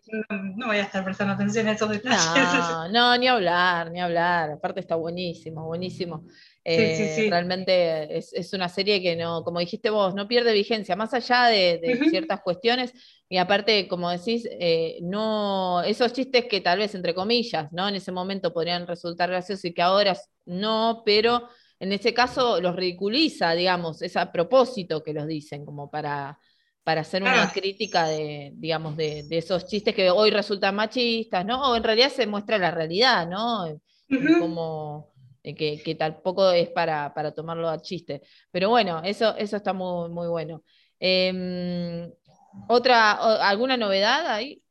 voy 0.67 0.77
a 0.77 0.83
estar 0.83 1.03
prestando 1.03 1.33
atención 1.33 1.67
a 1.67 1.73
esos 1.73 1.89
detalles. 1.89 2.23
No, 2.25 2.89
no, 2.89 3.17
ni 3.17 3.27
hablar, 3.27 3.91
ni 3.91 3.99
hablar. 3.99 4.51
Aparte 4.51 4.79
está 4.79 4.95
buenísimo, 4.95 5.65
buenísimo. 5.65 6.25
Eh, 6.65 7.27
realmente 7.29 8.17
es, 8.17 8.53
una 8.53 8.69
serie 8.69 9.01
que 9.01 9.15
no, 9.15 9.43
como 9.43 9.59
dijiste 9.59 9.89
vos, 9.89 10.15
no 10.15 10.27
pierde 10.27 10.53
vigencia, 10.53 10.95
más 10.95 11.13
allá 11.13 11.47
de, 11.47 11.99
ciertas 12.09 12.41
cuestiones. 12.41 12.93
Y 13.27 13.37
aparte, 13.37 13.87
como 13.87 14.09
decís, 14.11 14.47
eh, 14.51 14.99
no, 15.01 15.81
esos 15.83 16.13
chistes 16.13 16.45
que 16.45 16.61
tal 16.61 16.79
vez, 16.79 16.93
entre 16.95 17.13
comillas, 17.13 17.71
¿no? 17.71 17.89
En 17.89 17.95
ese 17.95 18.11
momento 18.11 18.53
podrían 18.53 18.87
resultar 18.87 19.29
graciosos 19.29 19.65
y 19.65 19.73
que 19.73 19.81
ahora 19.81 20.15
no, 20.45 21.01
pero 21.05 21.49
en 21.83 21.91
ese 21.91 22.13
caso 22.13 22.61
los 22.61 22.77
ridiculiza, 22.77 23.51
digamos, 23.51 24.01
es 24.01 24.15
a 24.15 24.31
propósito 24.31 25.03
que 25.03 25.11
los 25.11 25.27
dicen, 25.27 25.65
como 25.65 25.91
para, 25.91 26.39
para 26.81 27.01
hacer 27.01 27.21
una 27.21 27.51
crítica 27.51 28.07
de, 28.07 28.53
digamos, 28.55 28.95
de, 28.95 29.25
esos 29.29 29.65
chistes 29.65 29.93
que 29.93 30.09
hoy 30.09 30.31
resultan 30.31 30.75
machistas, 30.75 31.45
¿no? 31.45 31.71
O 31.71 31.75
en 31.75 31.83
realidad 31.83 32.09
se 32.09 32.25
muestra 32.25 32.57
la 32.57 32.71
realidad, 32.71 33.27
¿no? 33.27 33.65
Como 34.39 35.13
eh, 35.43 35.83
que, 35.83 35.95
tampoco 35.95 36.51
es 36.51 36.69
para, 36.69 37.11
tomarlo 37.35 37.67
a 37.67 37.81
chiste. 37.81 38.21
Pero 38.49 38.69
bueno, 38.69 39.01
eso, 39.03 39.35
eso 39.35 39.57
está 39.57 39.73
muy, 39.73 40.09
muy 40.09 40.27
bueno. 40.29 40.63
Em, 40.99 42.09
¿Otra, 42.69 43.11
alguna 43.45 43.75
novedad 43.75 44.25
ahí? 44.27 44.62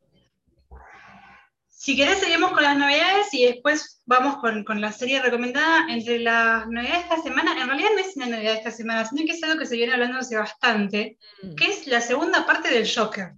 Si 1.83 1.97
querés, 1.97 2.21
seguimos 2.21 2.53
con 2.53 2.63
las 2.63 2.77
novedades 2.77 3.35
y 3.35 3.45
después 3.45 4.01
vamos 4.07 4.37
con, 4.37 4.81
la 4.81 4.93
serie 4.93 5.21
recomendada. 5.21 5.87
Entre 5.89 6.21
las 6.21 6.69
novedades 6.69 6.93
de 6.93 7.01
esta 7.01 7.23
semana, 7.23 7.61
en 7.61 7.67
realidad 7.67 7.89
no 7.93 7.99
es 7.99 8.17
una 8.17 8.27
novedad 8.27 8.53
de 8.53 8.59
esta 8.59 8.71
semana, 8.71 9.05
sino 9.05 9.27
que 9.27 9.33
es 9.33 9.43
algo 9.43 9.59
que 9.59 9.67
se 9.67 9.75
viene 9.75 9.93
hablando 9.93 10.19
hace 10.19 10.37
bastante, 10.37 11.19
mm. 11.43 11.57
que 11.57 11.65
es 11.65 11.89
la 11.89 12.01
segunda 12.01 12.47
parte 12.47 12.71
del 12.71 12.89
Joker. 12.89 13.33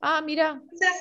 Ah, 0.00 0.22
mira. 0.22 0.58
Entonces, 0.62 0.96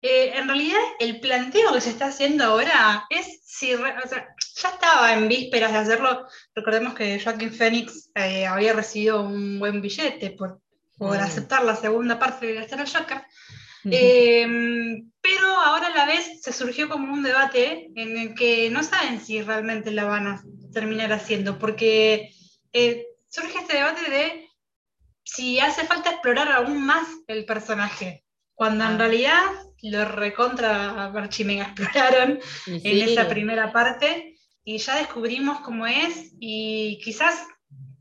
eh, 0.00 0.30
en 0.36 0.46
realidad, 0.46 0.78
el 1.00 1.18
planteo 1.18 1.72
que 1.72 1.80
se 1.80 1.90
está 1.90 2.06
haciendo 2.06 2.44
ahora 2.44 3.06
es 3.10 3.40
si. 3.44 3.74
o 3.74 3.78
sea, 3.78 4.28
ya 4.54 4.68
estaba 4.68 5.12
en 5.12 5.26
vísperas 5.26 5.72
de 5.72 5.78
hacerlo. 5.78 6.28
Recordemos 6.54 6.94
que 6.94 7.18
Joaquin 7.18 7.52
Phoenix 7.52 8.12
eh, 8.14 8.46
había 8.46 8.74
recibido 8.74 9.22
un 9.22 9.58
buen 9.58 9.82
billete 9.82 10.30
por, 10.30 10.60
por 10.96 11.18
mm. 11.18 11.20
aceptar 11.20 11.64
la 11.64 11.74
segunda 11.74 12.16
parte 12.16 12.46
de 12.46 12.60
hacer 12.60 12.78
el 12.78 12.88
Joker. 12.88 13.24
Em, 13.84 15.10
pero 15.20 15.46
ahora 15.46 15.88
a 15.88 15.96
la 15.96 16.06
vez 16.06 16.40
se 16.42 16.52
surgió 16.52 16.88
como 16.88 17.12
un 17.12 17.22
debate 17.22 17.90
en 17.94 18.16
el 18.16 18.34
que 18.34 18.70
no 18.70 18.82
saben 18.82 19.20
si 19.20 19.42
realmente 19.42 19.90
la 19.90 20.04
van 20.04 20.26
a 20.26 20.42
terminar 20.72 21.12
haciendo, 21.12 21.58
porque 21.58 22.30
eh, 22.72 23.06
surge 23.28 23.58
este 23.58 23.76
debate 23.76 24.10
de 24.10 24.48
si 25.22 25.58
hace 25.60 25.84
falta 25.84 26.10
explorar 26.10 26.52
aún 26.52 26.84
más 26.84 27.06
el 27.26 27.44
personaje, 27.44 28.24
cuando 28.54 28.84
en 28.84 28.92
ah. 28.92 28.98
realidad 28.98 29.42
lo 29.82 30.04
recontra 30.04 31.06
archimega 31.06 31.64
exploraron 31.64 32.40
en 32.66 33.08
esa 33.08 33.28
primera 33.28 33.72
parte 33.72 34.38
y 34.64 34.78
ya 34.78 34.96
descubrimos 34.96 35.60
cómo 35.60 35.86
es 35.86 36.32
y 36.40 36.98
quizás 37.04 37.46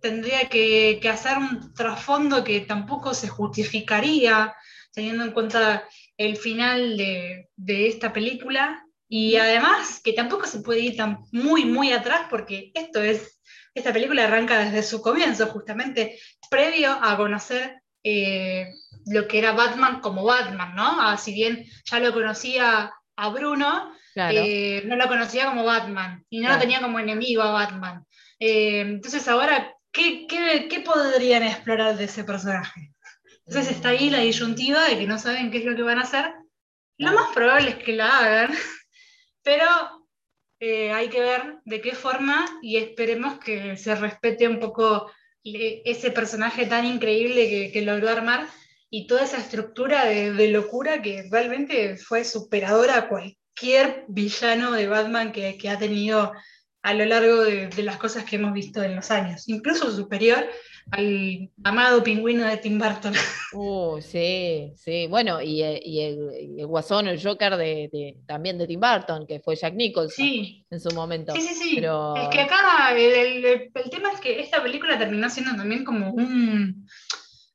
tendría 0.04 0.50
que, 0.50 1.00
que 1.02 1.08
hacer 1.08 1.38
un 1.38 1.74
trasfondo 1.74 2.44
que 2.44 2.60
tampoco 2.60 3.14
se 3.14 3.30
justificaría 3.30 4.54
teniendo 4.94 5.24
en 5.24 5.32
cuenta 5.32 5.88
el 6.18 6.36
final 6.36 6.98
de, 6.98 7.48
esta 7.88 8.12
película. 8.12 8.86
Y 9.08 9.38
además, 9.38 10.02
que 10.04 10.12
tampoco 10.12 10.46
se 10.46 10.60
puede 10.60 10.82
ir 10.82 10.98
tan 10.98 11.20
muy, 11.32 11.64
muy 11.64 11.94
atrás, 11.94 12.28
porque 12.30 12.72
esto 12.74 13.02
es, 13.02 13.42
esta 13.74 13.94
película 13.94 14.26
arranca 14.26 14.60
desde 14.60 14.84
su 14.84 15.02
comienzo, 15.02 15.48
justamente 15.48 16.20
previo 16.50 16.92
a 17.02 17.16
conocer 17.16 17.82
eh, 18.04 18.68
lo 19.06 19.26
que 19.28 19.40
era 19.40 19.54
Batman 19.54 20.02
como 20.02 20.26
Batman, 20.26 20.76
¿no? 20.76 21.00
Ah, 21.00 21.18
si 21.18 21.34
bien 21.34 21.66
ya 21.86 22.00
lo 22.00 22.12
conocía 22.12 22.92
a 23.16 23.30
Bruno, 23.30 23.94
eh, 24.16 24.84
no 24.86 24.98
lo 24.98 25.08
conocía 25.08 25.46
como 25.46 25.64
Batman 25.64 26.26
y 26.30 26.42
no 26.42 26.50
lo 26.50 26.60
tenía 26.60 26.82
como 26.82 27.00
enemigo 27.00 27.42
a 27.42 27.52
Batman. 27.52 28.06
Eh, 28.40 28.82
entonces 28.82 29.28
ahora, 29.28 29.74
¿qué, 29.94 30.28
qué 30.28 30.80
podrían 30.82 31.44
explorar 31.44 31.96
de 31.96 32.06
ese 32.06 32.26
personaje? 32.26 32.94
Entonces 33.46 33.76
está 33.76 33.90
ahí 33.90 34.10
la 34.10 34.20
disyuntiva 34.20 34.88
de 34.88 34.98
que 34.98 35.08
no 35.08 35.20
saben 35.20 35.52
qué 35.52 35.60
es 35.60 35.66
lo 35.66 35.76
que 35.76 35.84
van 35.84 36.00
a 36.00 36.04
hacer. 36.04 36.34
Lo 36.98 37.14
más 37.14 37.32
probable 37.34 37.72
es 37.72 37.76
que 37.78 37.94
la 37.94 38.18
hagan, 38.18 38.52
pero 39.44 39.66
eh, 40.60 40.92
hay 40.92 41.10
que 41.10 41.20
ver 41.20 41.58
de 41.66 41.82
qué 41.82 41.94
forma 41.94 42.46
y 42.62 42.78
esperemos 42.78 43.40
que 43.40 43.76
se 43.76 43.96
respete 43.96 44.48
un 44.48 44.60
poco 44.60 45.12
ese 45.44 46.12
personaje 46.12 46.66
tan 46.68 46.86
increíble 46.86 47.70
que, 47.74 47.82
logró 47.82 48.10
armar 48.10 48.48
y 48.90 49.08
toda 49.08 49.26
esa 49.26 49.40
estructura 49.40 50.06
de, 50.06 50.48
locura 50.48 51.02
que 51.02 51.28
realmente 51.30 51.98
fue 51.98 52.24
superadora 52.24 52.98
a 52.98 53.10
cualquier 53.10 54.06
villano 54.08 54.72
de 54.72 54.88
Batman 54.88 55.34
que, 55.34 55.60
ha 55.70 55.78
tenido 55.78 56.32
a 56.84 56.94
lo 56.94 57.06
largo 57.06 57.44
de, 57.44 57.68
de, 57.68 57.84
las 57.84 57.98
cosas 57.98 58.24
que 58.26 58.36
hemos 58.36 58.54
visto 58.54 58.84
en 58.84 58.96
los 58.96 59.10
años, 59.10 59.48
incluso 59.48 59.92
superior 59.92 60.46
al 60.92 61.50
amado 61.64 62.04
pingüino 62.04 62.46
de 62.46 62.58
Tim 62.58 62.80
Burton. 62.80 63.14
Uh, 63.56 64.02
sí, 64.02 64.74
sí. 64.76 65.06
Bueno, 65.06 65.40
y, 65.40 65.62
eh, 65.62 65.80
el, 65.86 66.66
guasón, 66.66 67.08
el 67.08 67.22
Joker 67.22 67.56
de, 67.56 68.18
también 68.26 68.58
de 68.58 68.66
Tim 68.66 68.80
Burton, 68.80 69.28
que 69.28 69.40
fue 69.42 69.56
Jack 69.56 69.76
Nicholson 69.76 70.26
en 70.72 70.80
su 70.80 70.90
momento. 70.96 71.36
Sí, 71.36 71.42
sí, 71.42 71.54
sí. 71.54 71.78
Es 71.78 72.30
que 72.32 72.42
acá 72.42 72.98
el, 72.98 73.72
tema 73.92 74.12
es 74.12 74.20
que 74.22 74.40
esta 74.40 74.64
película 74.64 74.98
terminó 74.98 75.30
siendo 75.30 75.56
también 75.56 75.86
como 75.86 76.10
un. 76.14 76.88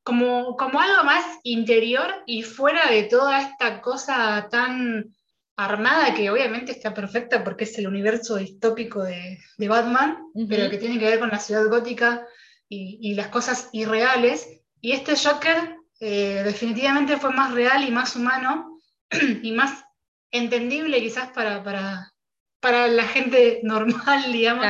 Como, 0.05 0.57
como 0.57 0.81
algo 0.81 1.03
más 1.03 1.25
interior 1.43 2.23
y 2.27 2.43
fuera 2.43 2.89
de 2.89 3.03
toda 3.03 3.43
esta 3.43 3.83
cosa 3.83 4.47
tan 4.49 5.13
armada 5.59 6.15
que 6.15 6.31
obviamente 6.31 6.71
está 6.71 6.95
perfecta 6.95 7.43
porque 7.43 7.65
es 7.65 7.77
el 7.79 7.89
universo 7.89 8.37
distópico 8.37 9.03
de, 9.03 9.39
Batman, 9.59 10.17
pero 10.49 10.71
que 10.71 10.79
tiene 10.79 11.01
que 11.01 11.07
ver 11.07 11.19
con 11.19 11.31
la 11.31 11.41
ciudad 11.41 11.69
gótica 11.69 12.25
y, 12.69 13.15
las 13.15 13.27
cosas 13.27 13.69
irreales. 13.73 14.49
Y 14.81 14.93
este 14.93 15.17
Joker 15.17 15.77
eh, 15.99 16.43
definitivamente 16.45 17.17
fue 17.17 17.33
más 17.33 17.53
real 17.53 17.83
y 17.83 17.91
más 17.91 18.15
humano 18.15 18.79
y 19.43 19.51
más 19.51 19.85
entendible 20.31 21.01
quizás 21.01 21.31
para, 21.31 21.65
para, 21.65 22.13
para 22.61 22.87
la 22.87 23.05
gente 23.09 23.59
normal, 23.65 24.33
digamos, 24.33 24.65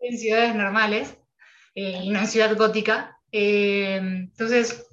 en 0.00 0.18
ciudades 0.18 0.56
normales 0.56 1.16
eh, 1.76 2.00
y 2.02 2.10
no 2.10 2.18
en 2.18 2.26
ciudad 2.26 2.56
gótica. 2.56 3.16
Eh, 3.30 3.94
entonces, 3.94 4.88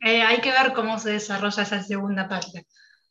hay 0.00 0.40
que 0.40 0.50
ver 0.50 0.72
cómo 0.72 0.98
se 0.98 1.10
desarrolla 1.10 1.62
esa 1.62 1.80
segunda 1.80 2.28
parte. 2.28 2.66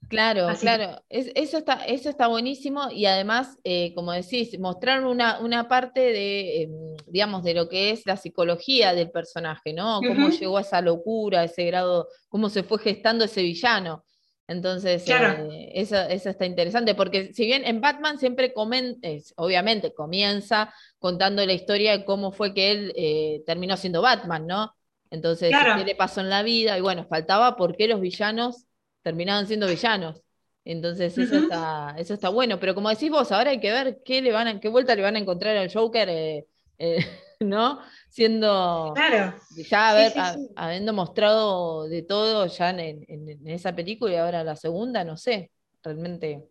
Claro, 0.09 0.47
claro, 0.59 1.03
eso, 1.07 1.57
está, 1.59 1.85
eso 1.85 2.09
está 2.09 2.27
buenísimo 2.27 2.89
y 2.91 3.05
además, 3.05 3.57
eh, 3.63 3.93
como 3.93 4.11
decís, 4.11 4.57
mostrar 4.59 5.05
una, 5.05 5.39
una 5.39 5.67
parte 5.67 5.99
de, 5.99 6.63
em, 6.63 6.71
digamos, 7.05 7.43
de 7.43 7.53
lo 7.53 7.69
que 7.69 7.91
es 7.91 8.07
la 8.07 8.17
psicología 8.17 8.95
del 8.95 9.11
personaje, 9.11 9.71
¿no? 9.71 10.01
Cómo 10.01 10.29
llegó 10.29 10.57
a 10.57 10.61
esa 10.61 10.81
locura, 10.81 11.41
a 11.41 11.43
ese 11.43 11.63
grado, 11.65 12.07
cómo 12.27 12.49
se 12.49 12.63
fue 12.63 12.79
gestando 12.79 13.25
ese 13.25 13.43
villano. 13.43 14.03
Entonces, 14.47 15.07
eh, 15.07 15.71
eso, 15.75 15.95
eso, 15.95 16.29
está 16.31 16.47
interesante, 16.47 16.95
porque 16.95 17.31
si 17.35 17.45
bien 17.45 17.63
en 17.65 17.79
Batman 17.79 18.17
siempre 18.17 18.51
comenta, 18.51 19.07
obviamente 19.35 19.93
comienza 19.93 20.73
contando 20.97 21.45
la 21.45 21.53
historia 21.53 21.95
de 21.95 22.03
cómo 22.03 22.31
fue 22.31 22.55
que 22.55 22.71
él 22.71 22.93
eh, 22.95 23.43
terminó 23.45 23.77
siendo 23.77 24.01
Batman, 24.01 24.47
¿no? 24.47 24.73
Entonces, 25.11 25.51
qué 25.77 25.85
le 25.85 25.95
pasó 25.95 26.21
en 26.21 26.29
la 26.29 26.41
vida, 26.41 26.75
y 26.79 26.81
bueno, 26.81 27.05
faltaba 27.07 27.55
por 27.55 27.77
qué 27.77 27.87
los 27.87 28.01
villanos 28.01 28.65
terminaban 29.01 29.47
siendo 29.47 29.67
villanos. 29.67 30.21
Entonces 30.65 31.17
eso, 31.17 31.35
está, 31.37 31.95
eso 31.97 32.13
está 32.13 32.29
bueno, 32.29 32.59
pero 32.59 32.75
como 32.75 32.89
decís 32.89 33.09
vos, 33.09 33.31
ahora 33.31 33.51
hay 33.51 33.59
que 33.59 33.71
ver 33.71 34.01
qué, 34.05 34.21
le 34.21 34.31
van 34.31 34.47
a, 34.47 34.59
qué 34.59 34.67
vuelta 34.67 34.95
le 34.95 35.01
van 35.01 35.15
a 35.15 35.19
encontrar 35.19 35.57
al 35.57 35.73
Joker, 35.73 36.09
eh, 36.09 36.45
eh, 36.77 37.05
¿no? 37.39 37.79
Siendo, 38.09 38.93
claro. 38.95 39.35
ya 39.55 40.35
habiendo 40.55 40.93
mostrado 40.93 41.87
de 41.87 42.03
todo 42.03 42.45
ya 42.47 42.69
en, 42.71 43.47
esa 43.47 43.73
película 43.75 44.13
y 44.13 44.17
ahora 44.17 44.43
la 44.43 44.55
segunda, 44.55 45.03
no 45.03 45.15
sé, 45.15 45.51
realmente, 45.81 46.43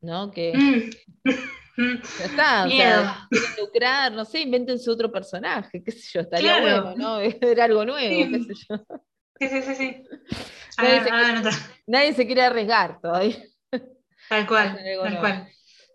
¿no? 0.00 0.30
Que 0.30 0.52
mm. 0.54 0.90
ya 2.18 2.24
está, 2.24 2.66
o 2.66 2.70
sea, 2.70 3.28
lucrar, 3.58 4.12
no 4.12 4.24
sé, 4.24 4.40
invéntense 4.40 4.90
otro 4.90 5.10
personaje, 5.10 5.82
qué 5.82 5.90
sé 5.92 6.08
yo, 6.12 6.20
estaría 6.20 6.60
bueno, 6.60 6.94
¿no? 6.96 7.18
Ver 7.40 7.60
algo 7.60 7.84
nuevo, 7.84 8.30
qué 8.30 8.44
sé 8.44 8.54
yo. 8.68 8.76
Sí, 9.40 9.48
sí, 9.48 9.62
sí, 9.62 9.74
sí. 9.74 10.02
Ah, 10.80 11.42
nadie, 11.86 12.14
se, 12.14 12.26
quiere 12.26 12.42
arriesgar 12.42 13.00
todavía. 13.00 13.36
Tal 14.28 14.46
cual, 14.46 14.78
tal 15.02 15.20
cual. 15.20 15.48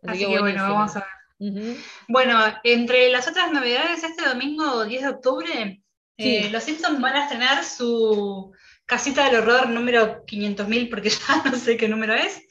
Así, 0.07 0.25
que, 0.25 0.39
bueno, 0.39 0.63
vamos 0.63 0.95
a 0.95 0.99
ver. 0.99 1.77
Bueno, 2.07 2.39
entre 2.63 3.09
las 3.09 3.27
otras 3.27 3.51
novedades, 3.51 4.03
este 4.03 4.25
domingo 4.25 4.85
10 4.85 5.01
de 5.01 5.09
octubre, 5.09 5.83
eh, 6.17 6.49
los 6.49 6.63
Simpsons 6.63 7.01
van 7.01 7.15
a 7.15 7.23
estrenar 7.23 7.63
su 7.63 8.53
casita 8.85 9.25
del 9.25 9.41
horror 9.41 9.69
número 9.69 10.25
500.000, 10.25 10.89
porque 10.89 11.09
ya 11.27 11.43
no 11.43 11.55
sé 11.57 11.77
qué 11.77 11.87
número 11.87 12.13
es. 12.13 12.41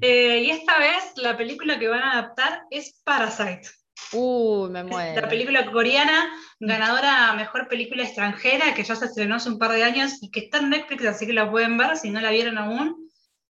Eh, 0.00 0.40
y 0.44 0.50
esta 0.50 0.78
vez 0.78 1.12
la 1.16 1.36
película 1.36 1.78
que 1.78 1.88
van 1.88 2.02
a 2.02 2.12
adaptar 2.12 2.62
es 2.70 3.00
Parasite. 3.04 3.68
Uy, 4.12 4.70
me 4.70 4.84
muero. 4.84 5.20
La 5.20 5.28
película 5.28 5.70
coreana, 5.70 6.30
ganadora 6.60 7.30
a 7.30 7.34
mejor 7.34 7.68
película 7.68 8.02
extranjera, 8.02 8.74
que 8.74 8.84
ya 8.84 8.96
se 8.96 9.06
estrenó 9.06 9.36
hace 9.36 9.48
un 9.48 9.58
par 9.58 9.72
de 9.72 9.84
años 9.84 10.22
y 10.22 10.30
que 10.30 10.40
está 10.40 10.58
en 10.58 10.70
Netflix, 10.70 11.04
así 11.06 11.26
que 11.26 11.32
la 11.32 11.50
pueden 11.50 11.76
ver 11.76 11.96
si 11.96 12.10
no 12.10 12.20
la 12.20 12.30
vieron 12.30 12.58
aún. 12.58 13.10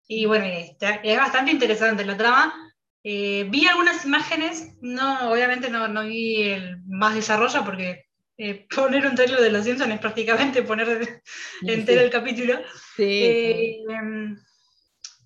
Y 0.06 0.26
bueno, 0.26 0.46
es 0.46 1.16
bastante 1.16 1.52
interesante 1.52 2.04
la 2.04 2.16
trama. 2.16 2.54
Eh, 3.02 3.46
vi 3.48 3.66
algunas 3.66 4.04
imágenes, 4.04 4.74
no, 4.82 5.30
obviamente 5.30 5.70
no, 5.70 5.88
no 5.88 6.04
vi 6.04 6.42
el 6.42 6.82
más 6.86 7.14
desarrollo 7.14 7.64
porque 7.64 8.04
eh, 8.36 8.66
poner 8.74 9.06
un 9.06 9.14
trailer 9.14 9.40
de 9.40 9.50
Los 9.50 9.64
Simpsons 9.64 9.94
es 9.94 10.00
prácticamente 10.00 10.62
poner 10.62 11.22
entero 11.62 12.00
el 12.02 12.10
capítulo. 12.10 12.60
Sí, 12.96 13.04
eh, 13.04 13.76
em, 13.88 14.36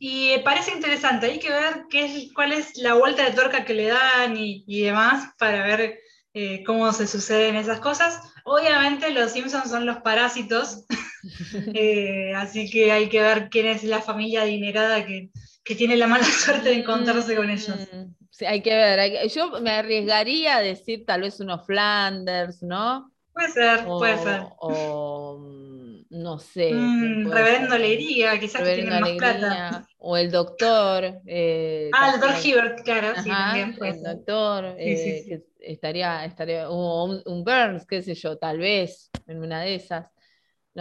y 0.06 0.36
parece 0.40 0.70
interesante, 0.72 1.24
hay 1.24 1.38
que 1.38 1.48
ver 1.48 1.84
qué 1.88 2.04
es, 2.04 2.30
cuál 2.34 2.52
es 2.52 2.76
la 2.76 2.92
vuelta 2.92 3.24
de 3.24 3.30
tuerca 3.30 3.64
que 3.64 3.72
le 3.72 3.86
dan 3.86 4.36
y, 4.36 4.82
demás 4.82 5.32
para 5.38 5.64
ver 5.64 5.98
eh, 6.34 6.62
cómo 6.62 6.92
se 6.92 7.06
suceden 7.06 7.56
esas 7.56 7.80
cosas. 7.80 8.20
Obviamente 8.44 9.08
los 9.12 9.32
Simpsons 9.32 9.70
son 9.70 9.86
los 9.86 10.02
parásitos, 10.02 10.84
eh, 11.74 12.34
así 12.36 12.70
que 12.70 12.92
hay 12.92 13.08
que 13.08 13.22
ver 13.22 13.48
quién 13.48 13.66
es 13.66 13.82
la 13.82 14.02
familia 14.02 14.42
adinerada 14.42 15.06
que, 15.06 15.30
tiene 15.74 15.96
la 15.96 16.06
mala 16.06 16.24
suerte 16.44 16.68
de 16.68 16.80
encontrarse 16.80 17.34
con 17.34 17.48
ellos. 17.48 17.74
Mm, 17.90 18.12
sí, 18.28 18.44
hay 18.44 18.60
que 18.60 18.74
ver. 18.74 19.26
Yo 19.30 19.58
me 19.62 19.70
arriesgaría 19.70 20.56
a 20.56 20.60
decir 20.60 21.06
tal 21.06 21.22
vez 21.22 21.40
unos 21.40 21.64
Flanders, 21.64 22.62
¿no? 22.62 23.10
Puede 23.32 23.52
ser, 23.52 23.86
puede 23.86 24.18
ser. 24.18 24.42
O 24.58 25.64
no 26.14 26.38
sé. 26.38 26.72
Mm, 26.72 27.30
reverendo 27.30 27.74
Alegría, 27.74 28.38
quizás 28.38 28.62
que 28.62 28.74
tiene 28.74 29.00
más 29.00 29.10
plata. 29.10 29.86
O 30.06 30.18
el 30.18 30.30
doctor. 30.30 31.22
Eh, 31.26 31.90
ah, 31.94 32.12
el 32.12 32.20
doctor 32.20 32.36
Hibbert, 32.44 32.82
claro, 32.82 33.14
sí, 33.22 33.30
también. 33.30 33.74
el 33.80 34.02
doctor, 34.02 34.74
eh, 34.78 35.42
estaría, 35.58 36.26
estaría 36.26 36.68
o 36.68 37.04
un, 37.24 37.44
Burns, 37.44 37.86
qué 37.86 38.02
sé 38.02 38.14
yo, 38.14 38.36
tal 38.36 38.58
vez, 38.58 39.10
en 39.26 39.38
una 39.38 39.62
de 39.62 39.76
esas. 39.76 40.06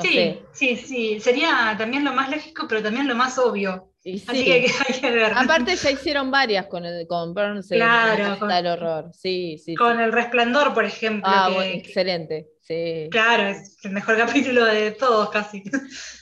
sí, 0.02 0.40
sí, 0.52 0.76
sí, 0.76 1.20
sería 1.22 1.74
también 1.78 2.04
lo 2.04 2.12
más 2.12 2.30
lógico, 2.30 2.66
pero 2.68 2.84
también 2.84 3.08
lo 3.08 3.16
más 3.16 3.38
obvio. 3.38 3.93
Así 4.06 4.44
que 4.44 4.68
hay 4.88 5.00
que 5.00 5.12
ver. 5.12 5.32
Aparte 5.34 5.76
ya 5.76 5.92
hicieron 5.92 6.30
varias 6.30 6.68
con, 6.68 6.84
con 7.08 7.34
Burns 7.34 7.70
claro, 7.70 8.38
con, 8.38 8.52
el 8.52 8.68
horror. 8.68 9.12
Sí, 9.14 9.58
sí, 9.58 9.76
con 9.76 10.00
El 10.00 10.12
Resplandor, 10.12 10.74
por 10.74 10.84
ejemplo. 10.84 11.24
Ah, 11.26 11.50
excelente. 11.64 12.50
Sí. 12.62 13.08
Claro, 13.12 13.44
es 13.44 13.78
el 13.84 13.92
mejor 13.92 14.18
capítulo 14.26 14.66
de 14.66 14.92
todos 14.92 15.30
casi. 15.30 15.64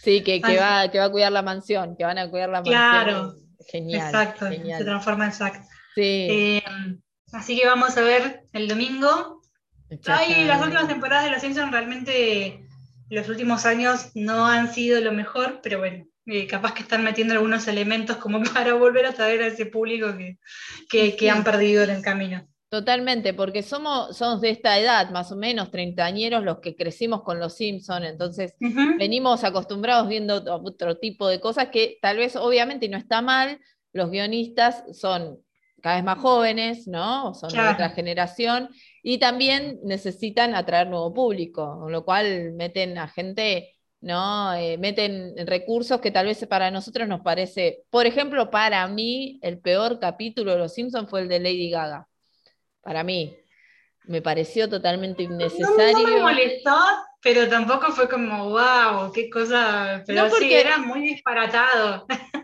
Sí, 0.03 0.23
que, 0.23 0.41
que 0.41 0.57
va, 0.57 0.89
que 0.91 0.99
va 0.99 1.05
a 1.05 1.11
cuidar 1.11 1.31
la 1.31 1.41
mansión, 1.41 1.95
que 1.95 2.03
van 2.03 2.17
a 2.17 2.29
cuidar 2.29 2.49
la 2.49 2.61
mansión. 2.61 2.75
Claro. 2.75 3.35
Genial. 3.67 4.07
Exacto, 4.07 4.49
se 4.49 4.83
transforma 4.83 5.25
en 5.25 5.31
Zack. 5.33 5.63
Sí. 5.95 6.27
Eh, 6.29 6.63
así 7.31 7.59
que 7.59 7.65
vamos 7.65 7.95
a 7.97 8.01
ver 8.01 8.43
el 8.53 8.67
domingo. 8.67 9.41
Ay, 10.07 10.45
las 10.45 10.61
últimas 10.61 10.87
temporadas 10.87 11.25
de 11.25 11.31
Los 11.31 11.41
Simpsons 11.41 11.71
realmente 11.71 12.65
los 13.09 13.27
últimos 13.27 13.65
años 13.65 14.11
no 14.15 14.47
han 14.47 14.73
sido 14.73 15.01
lo 15.01 15.11
mejor, 15.11 15.59
pero 15.61 15.79
bueno, 15.79 16.05
eh, 16.25 16.47
capaz 16.47 16.73
que 16.73 16.83
están 16.83 17.03
metiendo 17.03 17.33
algunos 17.33 17.67
elementos 17.67 18.17
como 18.17 18.41
para 18.53 18.73
volver 18.73 19.05
a 19.05 19.13
traer 19.13 19.41
a 19.41 19.47
ese 19.47 19.65
público 19.65 20.07
que, 20.89 21.15
que, 21.15 21.29
han 21.29 21.43
perdido 21.43 21.83
en 21.83 21.89
el 21.89 22.01
camino. 22.01 22.47
Totalmente, 22.69 23.33
porque 23.33 23.63
somos, 23.63 24.15
somos 24.15 24.39
de 24.39 24.51
esta 24.51 24.79
edad, 24.79 25.09
más 25.09 25.31
o 25.31 25.35
menos, 25.35 25.71
treintañeros, 25.71 26.43
los 26.43 26.59
que 26.59 26.75
crecimos 26.75 27.21
con 27.23 27.37
los 27.37 27.55
Simpsons, 27.57 28.05
entonces 28.05 28.55
venimos 28.97 29.43
acostumbrados 29.43 30.07
viendo 30.07 30.41
otro 30.63 30.97
tipo 30.97 31.27
de 31.27 31.41
cosas 31.41 31.67
que 31.67 31.97
tal 32.01 32.15
vez, 32.15 32.37
obviamente, 32.37 32.85
y 32.85 32.89
no 32.89 32.97
está 32.97 33.21
mal, 33.21 33.59
los 33.91 34.09
guionistas 34.09 34.85
son 34.93 35.39
cada 35.81 35.95
vez 35.95 36.05
más 36.05 36.19
jóvenes, 36.19 36.87
¿no? 36.87 37.33
Son 37.33 37.51
de 37.51 37.59
otra 37.59 37.89
generación, 37.89 38.69
y 39.03 39.17
también 39.17 39.79
necesitan 39.83 40.55
atraer 40.55 40.87
nuevo 40.87 41.13
público, 41.13 41.77
con 41.81 41.91
lo 41.91 42.05
cual 42.05 42.53
meten 42.53 42.97
a 42.97 43.09
gente 43.09 43.73
¿no? 44.01 44.53
Eh, 44.55 44.77
meten 44.77 45.35
recursos 45.47 46.01
que 46.01 46.11
tal 46.11 46.25
vez 46.25 46.45
para 46.47 46.71
nosotros 46.71 47.07
nos 47.07 47.21
parece, 47.21 47.83
por 47.89 48.05
ejemplo, 48.05 48.49
para 48.49 48.85
mí 48.87 49.39
el 49.43 49.59
peor 49.59 49.99
capítulo 49.99 50.51
de 50.51 50.57
Los 50.57 50.73
Simpsons 50.73 51.09
fue 51.09 51.21
el 51.21 51.27
de 51.27 51.39
Lady 51.39 51.69
Gaga. 51.69 52.07
Para 52.81 53.03
mí, 53.03 53.37
me 54.05 54.21
pareció 54.21 54.67
totalmente 54.67 55.23
innecesario. 55.23 55.99
No, 55.99 56.15
me 56.15 56.21
molestó, 56.21 56.75
pero 57.21 57.47
tampoco 57.47 57.91
fue 57.91 58.09
como, 58.09 58.49
wow, 58.49 59.11
qué 59.13 59.29
cosa, 59.29 60.03
pero 60.07 60.29
sí, 60.31 60.51
era 60.51 60.77
muy 60.79 61.01
disparatado. 61.01 62.05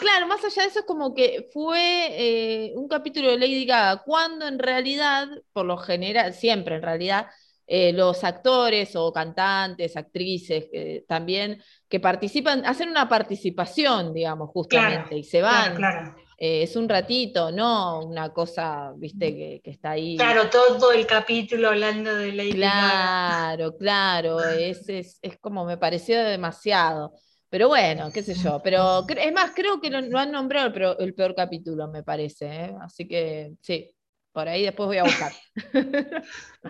Claro, 0.00 0.26
más 0.26 0.44
allá 0.44 0.62
de 0.62 0.68
eso 0.70 0.80
es 0.80 0.84
como 0.86 1.14
que 1.14 1.48
fue 1.52 2.08
eh, 2.10 2.72
un 2.74 2.88
capítulo 2.88 3.30
de 3.30 3.38
Lady 3.38 3.64
Gaga, 3.64 4.02
cuando 4.02 4.48
en 4.48 4.58
realidad, 4.58 5.28
por 5.52 5.66
lo 5.66 5.76
general, 5.76 6.34
siempre 6.34 6.74
en 6.74 6.82
realidad, 6.82 7.28
eh, 7.72 7.92
los 7.92 8.24
actores 8.24 8.96
o 8.96 9.12
cantantes, 9.12 9.96
actrices 9.96 10.66
también 11.06 11.62
que 11.88 12.00
participan, 12.00 12.66
hacen 12.66 12.88
una 12.88 13.08
participación, 13.08 14.12
digamos, 14.12 14.50
justamente, 14.50 15.16
y 15.16 15.22
se 15.22 15.40
van. 15.40 16.16
Eh, 16.42 16.62
es 16.62 16.74
un 16.74 16.88
ratito, 16.88 17.52
no 17.52 18.00
una 18.00 18.30
cosa, 18.30 18.94
viste, 18.96 19.60
que, 19.62 19.70
está 19.70 19.90
ahí. 19.90 20.16
Claro, 20.16 20.48
todo 20.48 20.90
el 20.90 21.06
capítulo 21.06 21.68
hablando 21.68 22.14
de 22.14 22.32
Lady 22.32 22.52
Claro, 22.52 23.76
claro, 23.76 24.40
es, 24.40 24.88
es, 24.88 25.20
como 25.38 25.66
me 25.66 25.76
pareció 25.76 26.24
demasiado. 26.24 27.12
Pero 27.50 27.68
bueno, 27.68 28.10
qué 28.10 28.22
sé 28.22 28.34
yo. 28.34 28.60
Pero 28.64 29.06
es 29.06 29.32
más, 29.34 29.50
creo 29.54 29.82
que 29.82 29.90
lo, 29.90 30.18
han 30.18 30.32
nombrado 30.32 30.96
el, 30.98 31.14
peor, 31.14 31.34
capítulo, 31.34 31.88
me 31.88 32.02
parece. 32.02 32.46
¿eh? 32.46 32.74
Así 32.80 33.06
que 33.06 33.52
sí, 33.60 33.90
por 34.32 34.48
ahí 34.48 34.64
después 34.64 34.86
voy 34.86 34.98
a 34.98 35.04
buscar. 35.04 35.32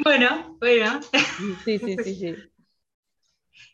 bueno, 0.05 0.57
bueno. 0.59 1.01
Sí, 1.65 1.79
sí, 1.79 1.97
sí, 2.03 2.15
sí. 2.15 2.35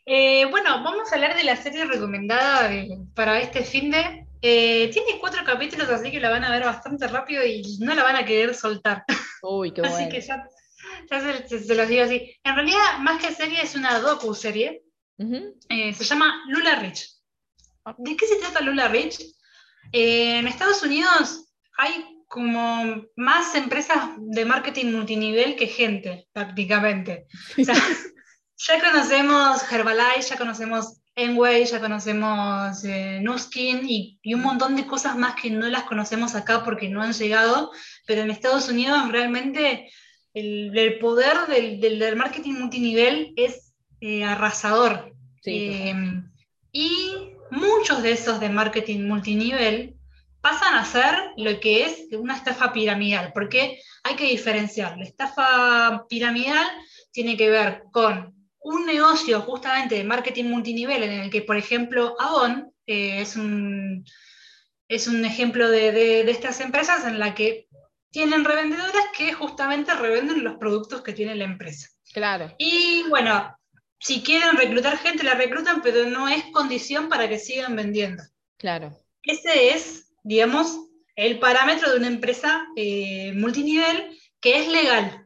Eh, 0.05 0.45
bueno, 0.45 0.83
vamos 0.83 1.11
a 1.11 1.15
hablar 1.15 1.35
de 1.35 1.43
la 1.43 1.55
serie 1.55 1.85
recomendada 1.85 2.69
para 3.13 3.39
este 3.39 3.63
fin 3.63 3.91
de. 3.91 4.25
Eh, 4.41 4.89
tiene 4.93 5.19
cuatro 5.19 5.43
capítulos, 5.43 5.89
así 5.89 6.11
que 6.11 6.19
la 6.19 6.29
van 6.29 6.43
a 6.43 6.51
ver 6.51 6.63
bastante 6.63 7.07
rápido 7.07 7.45
y 7.45 7.77
no 7.79 7.95
la 7.95 8.03
van 8.03 8.17
a 8.17 8.25
querer 8.25 8.53
soltar. 8.53 9.03
Uy, 9.41 9.71
qué 9.71 9.81
bueno. 9.81 9.95
Así 9.95 10.09
que 10.09 10.21
ya, 10.21 10.47
se, 11.09 11.75
los 11.75 11.87
digo 11.87 12.03
así. 12.03 12.35
En 12.43 12.55
realidad, 12.55 12.99
más 12.99 13.21
que 13.21 13.33
serie, 13.33 13.61
es 13.61 13.75
una 13.75 13.99
docu-serie. 13.99 14.83
Eh, 15.69 15.93
se 15.93 16.03
llama 16.03 16.43
Lula 16.47 16.75
Rich. 16.75 17.09
¿De 17.97 18.15
qué 18.15 18.27
se 18.27 18.35
trata 18.35 18.61
Lula 18.61 18.87
Rich? 18.87 19.19
en 19.93 20.47
Estados 20.47 20.83
Unidos 20.83 21.45
hay 21.77 22.16
como 22.27 23.05
más 23.15 23.55
empresas 23.55 24.09
de 24.17 24.45
marketing 24.45 24.91
multinivel 24.91 25.55
que 25.55 25.67
gente, 25.67 26.27
prácticamente. 26.33 27.27
ya 27.57 28.81
conocemos 28.81 29.71
Herbalife, 29.71 30.21
ya 30.29 30.37
conocemos 30.37 30.99
Enway, 31.15 31.65
ya 31.65 31.79
conocemos 31.79 32.83
eh, 32.83 33.19
Nuskin 33.21 33.81
y, 33.89 34.19
un 34.33 34.41
montón 34.41 34.75
de 34.75 34.85
cosas 34.85 35.17
más 35.17 35.33
que 35.35 35.49
no 35.49 35.67
las 35.67 35.83
conocemos 35.83 36.35
acá 36.35 36.63
porque 36.63 36.89
no 36.89 37.01
han 37.01 37.13
llegado, 37.13 37.71
pero 38.05 38.21
en 38.21 38.29
Estados 38.29 38.69
Unidos 38.69 39.11
realmente 39.11 39.89
el, 40.35 40.99
poder 40.99 41.47
del, 41.47 42.15
marketing 42.15 42.53
multinivel 42.53 43.33
es 43.35 43.73
eh, 43.99 44.23
arrasador. 44.23 45.11
Em, 45.43 46.29
y 46.71 47.31
muchos 47.49 48.03
de 48.03 48.11
esos 48.11 48.39
de 48.39 48.49
marketing 48.49 49.07
multinivel 49.07 49.96
pasan 50.47 50.75
a 50.75 50.85
ser 50.85 51.31
lo 51.35 51.59
que 51.59 51.83
es 51.83 52.07
una 52.13 52.37
estafa 52.37 52.71
piramidal, 52.71 53.33
porque 53.33 53.81
hay 54.03 54.15
que 54.15 54.29
diferenciar. 54.29 54.97
La 54.97 55.03
estafa 55.03 56.05
piramidal 56.07 56.65
tiene 57.11 57.35
que 57.35 57.49
ver 57.49 57.83
con 57.91 58.33
un 58.61 58.85
negocio 58.85 59.41
justamente 59.41 59.95
de 59.95 60.05
marketing 60.05 60.45
multinivel 60.45 61.03
en 61.03 61.11
el 61.11 61.29
que, 61.29 61.41
por 61.41 61.57
ejemplo, 61.57 62.15
Avon 62.17 62.71
eh, 62.85 63.19
es, 63.19 63.35
un, 63.35 64.05
es 64.87 65.09
un 65.09 65.25
ejemplo 65.25 65.69
de, 65.69 66.21
estas 66.31 66.61
empresas 66.61 67.05
en 67.05 67.19
la 67.19 67.35
que 67.35 67.67
tienen 68.09 68.45
revendedoras 68.45 69.05
que 69.17 69.33
justamente 69.33 69.93
revenden 69.95 70.45
los 70.45 70.55
productos 70.55 71.01
que 71.01 71.11
tiene 71.11 71.35
la 71.35 71.43
empresa. 71.43 71.89
Claro. 72.13 72.55
Y 72.57 73.03
bueno, 73.09 73.53
si 73.99 74.21
quieren 74.21 74.55
reclutar 74.55 74.97
gente, 74.97 75.25
la 75.25 75.33
reclutan, 75.33 75.81
pero 75.81 76.09
no 76.09 76.29
es 76.29 76.45
condición 76.53 77.09
para 77.09 77.27
que 77.27 77.37
sigan 77.37 77.75
vendiendo. 77.75 78.23
Claro. 78.57 78.97
Ese 79.23 79.71
es 79.71 80.06
digamos, 80.27 80.77
el 81.15 81.39
parámetro 81.39 81.89
de 81.89 81.97
una 81.97 82.07
empresa 82.07 82.67
eh, 82.75 83.31
multinivel 83.33 84.17
que 84.41 84.59
es 84.59 84.67
legal. 84.67 85.25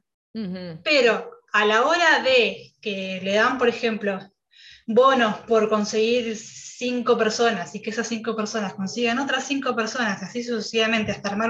Pero 0.83 1.29
a 1.51 1.65
la 1.65 1.83
hora 1.85 2.21
de 2.23 2.73
que 2.81 3.19
le 3.21 3.33
dan, 3.33 3.57
por 3.57 3.67
ejemplo, 3.67 4.19
bonos 4.85 5.39
por 5.39 5.67
conseguir 5.69 6.37
cinco 6.37 7.17
personas 7.17 7.75
y 7.75 7.81
que 7.81 7.89
esas 7.89 8.07
cinco 8.07 8.35
personas 8.35 8.75
consigan 8.75 9.19
otras 9.19 9.45
cinco 9.45 9.75
personas, 9.75 10.21
así 10.23 10.43
sucesivamente, 10.43 11.11
hasta 11.11 11.29
armar 11.29 11.49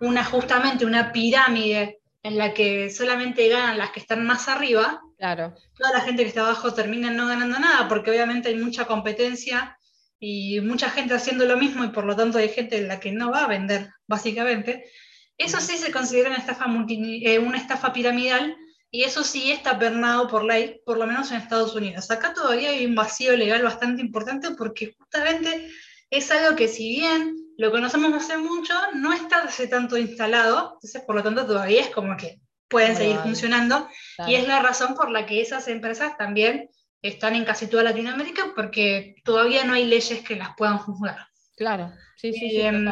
una, 0.00 0.24
justamente 0.24 0.86
una 0.86 1.12
pirámide 1.12 1.98
en 2.22 2.38
la 2.38 2.54
que 2.54 2.88
solamente 2.88 3.48
ganan 3.48 3.78
las 3.78 3.90
que 3.90 4.00
están 4.00 4.24
más 4.24 4.48
arriba, 4.48 5.00
claro. 5.18 5.54
toda 5.76 5.92
la 5.92 6.00
gente 6.00 6.22
que 6.22 6.28
está 6.28 6.40
abajo 6.40 6.72
termina 6.72 7.10
no 7.10 7.26
ganando 7.26 7.58
nada, 7.58 7.88
porque 7.88 8.10
obviamente 8.10 8.48
hay 8.48 8.56
mucha 8.56 8.86
competencia 8.86 9.76
y 10.18 10.60
mucha 10.60 10.90
gente 10.90 11.14
haciendo 11.14 11.44
lo 11.44 11.56
mismo 11.56 11.84
y 11.84 11.88
por 11.88 12.04
lo 12.04 12.16
tanto 12.16 12.38
hay 12.38 12.48
gente 12.48 12.78
en 12.78 12.88
la 12.88 13.00
que 13.00 13.12
no 13.12 13.30
va 13.30 13.44
a 13.44 13.48
vender, 13.48 13.90
básicamente, 14.06 14.90
eso 15.38 15.60
sí 15.60 15.76
se 15.76 15.92
considera 15.92 16.30
una 16.30 16.38
estafa, 16.38 16.66
eh, 16.88 17.38
una 17.38 17.58
estafa 17.58 17.92
piramidal 17.92 18.56
y 18.90 19.02
eso 19.02 19.22
sí 19.22 19.52
está 19.52 19.78
pernado 19.78 20.28
por 20.28 20.44
ley, 20.44 20.80
por 20.86 20.96
lo 20.96 21.06
menos 21.06 21.30
en 21.30 21.38
Estados 21.38 21.74
Unidos. 21.74 22.10
Acá 22.10 22.32
todavía 22.32 22.70
hay 22.70 22.86
un 22.86 22.94
vacío 22.94 23.36
legal 23.36 23.62
bastante 23.62 24.00
importante 24.00 24.52
porque 24.52 24.94
justamente 24.98 25.70
es 26.10 26.30
algo 26.30 26.56
que 26.56 26.68
si 26.68 26.88
bien 26.88 27.36
lo 27.58 27.70
conocemos 27.70 28.12
hace 28.14 28.38
mucho, 28.38 28.74
no 28.94 29.12
está 29.12 29.42
hace 29.42 29.66
tanto 29.66 29.98
instalado, 29.98 30.74
entonces 30.74 31.02
por 31.02 31.16
lo 31.16 31.22
tanto 31.22 31.46
todavía 31.46 31.82
es 31.82 31.90
como 31.90 32.16
que 32.16 32.40
pueden 32.68 32.96
seguir 32.96 33.18
funcionando 33.18 33.88
y 34.26 34.34
es 34.34 34.46
la 34.46 34.60
razón 34.60 34.94
por 34.94 35.10
la 35.10 35.26
que 35.26 35.40
esas 35.40 35.68
empresas 35.68 36.16
también 36.16 36.70
están 37.08 37.34
en 37.34 37.44
casi 37.44 37.66
toda 37.66 37.82
Latinoamérica 37.82 38.52
porque 38.54 39.16
todavía 39.24 39.64
no 39.64 39.74
hay 39.74 39.84
leyes 39.84 40.22
que 40.22 40.36
las 40.36 40.50
puedan 40.56 40.78
juzgar. 40.78 41.28
Claro, 41.56 41.92
sí, 42.16 42.32
sí. 42.32 42.60
Em, 42.60 42.86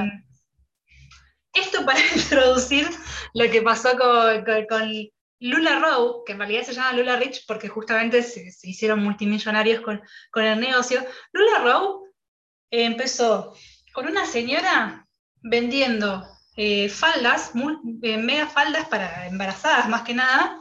esto 1.53 1.85
para 1.85 2.01
introducir 2.17 2.89
lo 3.35 3.51
que 3.51 3.63
pasó 3.63 3.97
con, 3.97 4.45
con, 4.69 4.93
Lula 5.41 5.79
Rowe, 5.79 6.23
que 6.25 6.33
en 6.33 6.39
realidad 6.39 6.63
se 6.63 6.73
llama 6.73 6.95
Lula 6.95 7.17
Rich 7.17 7.45
porque 7.47 7.69
justamente 7.69 8.23
se, 8.23 8.51
hicieron 8.63 9.03
multimillonarios 9.03 9.83
con, 9.83 10.01
con, 10.31 10.45
el 10.45 10.59
negocio. 10.59 11.05
Lula 11.33 11.59
Rowe 11.59 12.11
empezó 12.71 13.55
con 13.93 14.07
una 14.07 14.25
señora 14.25 15.07
vendiendo 15.43 16.27
eh, 16.57 16.89
faldas, 16.89 17.53
eh, 18.03 18.17
mega 18.17 18.47
faldas 18.47 18.89
para 18.89 19.27
embarazadas 19.27 19.89
más 19.89 20.03
que 20.03 20.15
nada, 20.15 20.59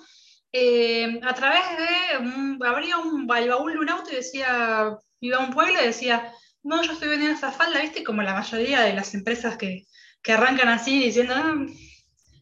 eh, 0.55 1.19
a 1.23 1.33
través 1.33 1.63
de, 1.77 2.17
un, 2.19 2.59
abría 2.63 2.97
un, 2.99 3.27
el 3.35 3.49
baúl 3.49 3.73
de 3.73 3.79
un 3.79 3.89
auto 3.89 4.11
y 4.11 4.17
decía, 4.17 4.95
iba 5.19 5.37
a 5.37 5.45
un 5.45 5.51
pueblo 5.51 5.81
y 5.81 5.87
decía, 5.87 6.31
no, 6.61 6.83
yo 6.83 6.93
estoy 6.93 7.09
vendiendo 7.09 7.35
esa 7.35 7.51
falda, 7.51 7.81
¿viste? 7.81 8.03
Como 8.03 8.21
la 8.21 8.35
mayoría 8.35 8.81
de 8.81 8.93
las 8.93 9.15
empresas 9.15 9.57
que, 9.57 9.85
arrancan 10.27 10.69
así 10.69 11.03
diciendo, 11.03 11.33
ah, 11.35 11.55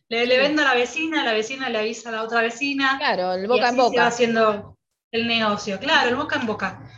le, 0.10 0.38
vendo 0.38 0.62
a 0.62 0.66
la 0.66 0.74
vecina, 0.76 1.24
la 1.24 1.34
vecina 1.34 1.70
le 1.70 1.80
avisa 1.80 2.10
a 2.10 2.12
la 2.12 2.24
otra 2.24 2.42
vecina. 2.42 2.98
Claro, 3.00 3.34
el 3.34 3.48
boca 3.48 3.70
en 3.70 3.78
boca. 3.78 3.94
Se 3.94 4.00
va 4.02 4.08
haciendo 4.08 4.78
el 5.12 5.28
negocio, 5.28 5.80
claro, 5.80 6.10
el 6.10 6.16
boca 6.18 6.36
en 6.36 6.46
boca. 6.46 6.92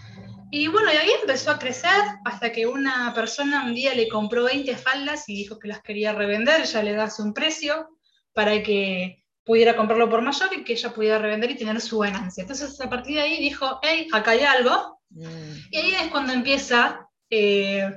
Y 0.52 0.68
bueno, 0.68 0.92
y 0.92 0.98
ahí 0.98 1.12
empezó 1.22 1.52
a 1.52 1.60
crecer 1.60 1.90
hasta 2.26 2.52
que 2.52 2.66
una 2.66 3.14
persona 3.14 3.66
un 3.66 3.76
día 3.76 3.94
le 3.94 4.08
compró 4.08 4.44
20 4.44 4.76
faldas 4.78 5.30
y 5.30 5.36
dijo 5.36 5.58
que 5.60 5.68
las 5.68 5.82
quería 5.82 6.14
revender, 6.14 6.64
ya 6.64 6.84
le 6.84 6.94
das 6.94 7.20
un 7.20 7.34
precio 7.34 7.88
para 8.34 8.62
que 8.62 9.23
pudiera 9.44 9.76
comprarlo 9.76 10.10
por 10.10 10.22
mayor 10.22 10.50
y 10.54 10.64
que 10.64 10.74
ella 10.74 10.94
pudiera 10.94 11.20
revender 11.20 11.52
y 11.52 11.58
tener 11.58 11.80
su 11.82 12.00
ganancia. 12.00 12.42
Entonces 12.42 12.80
a 12.80 12.90
partir 12.90 13.16
de 13.16 13.22
ahí 13.22 13.40
dijo, 13.42 13.80
hey, 13.82 14.08
acá 14.12 14.32
hay 14.32 14.42
algo. 14.42 15.02
Mm. 15.10 15.54
Y 15.72 15.78
ahí 15.78 15.96
es 15.96 16.12
cuando 16.12 16.34
empieza 16.34 17.08
eh, 17.30 17.92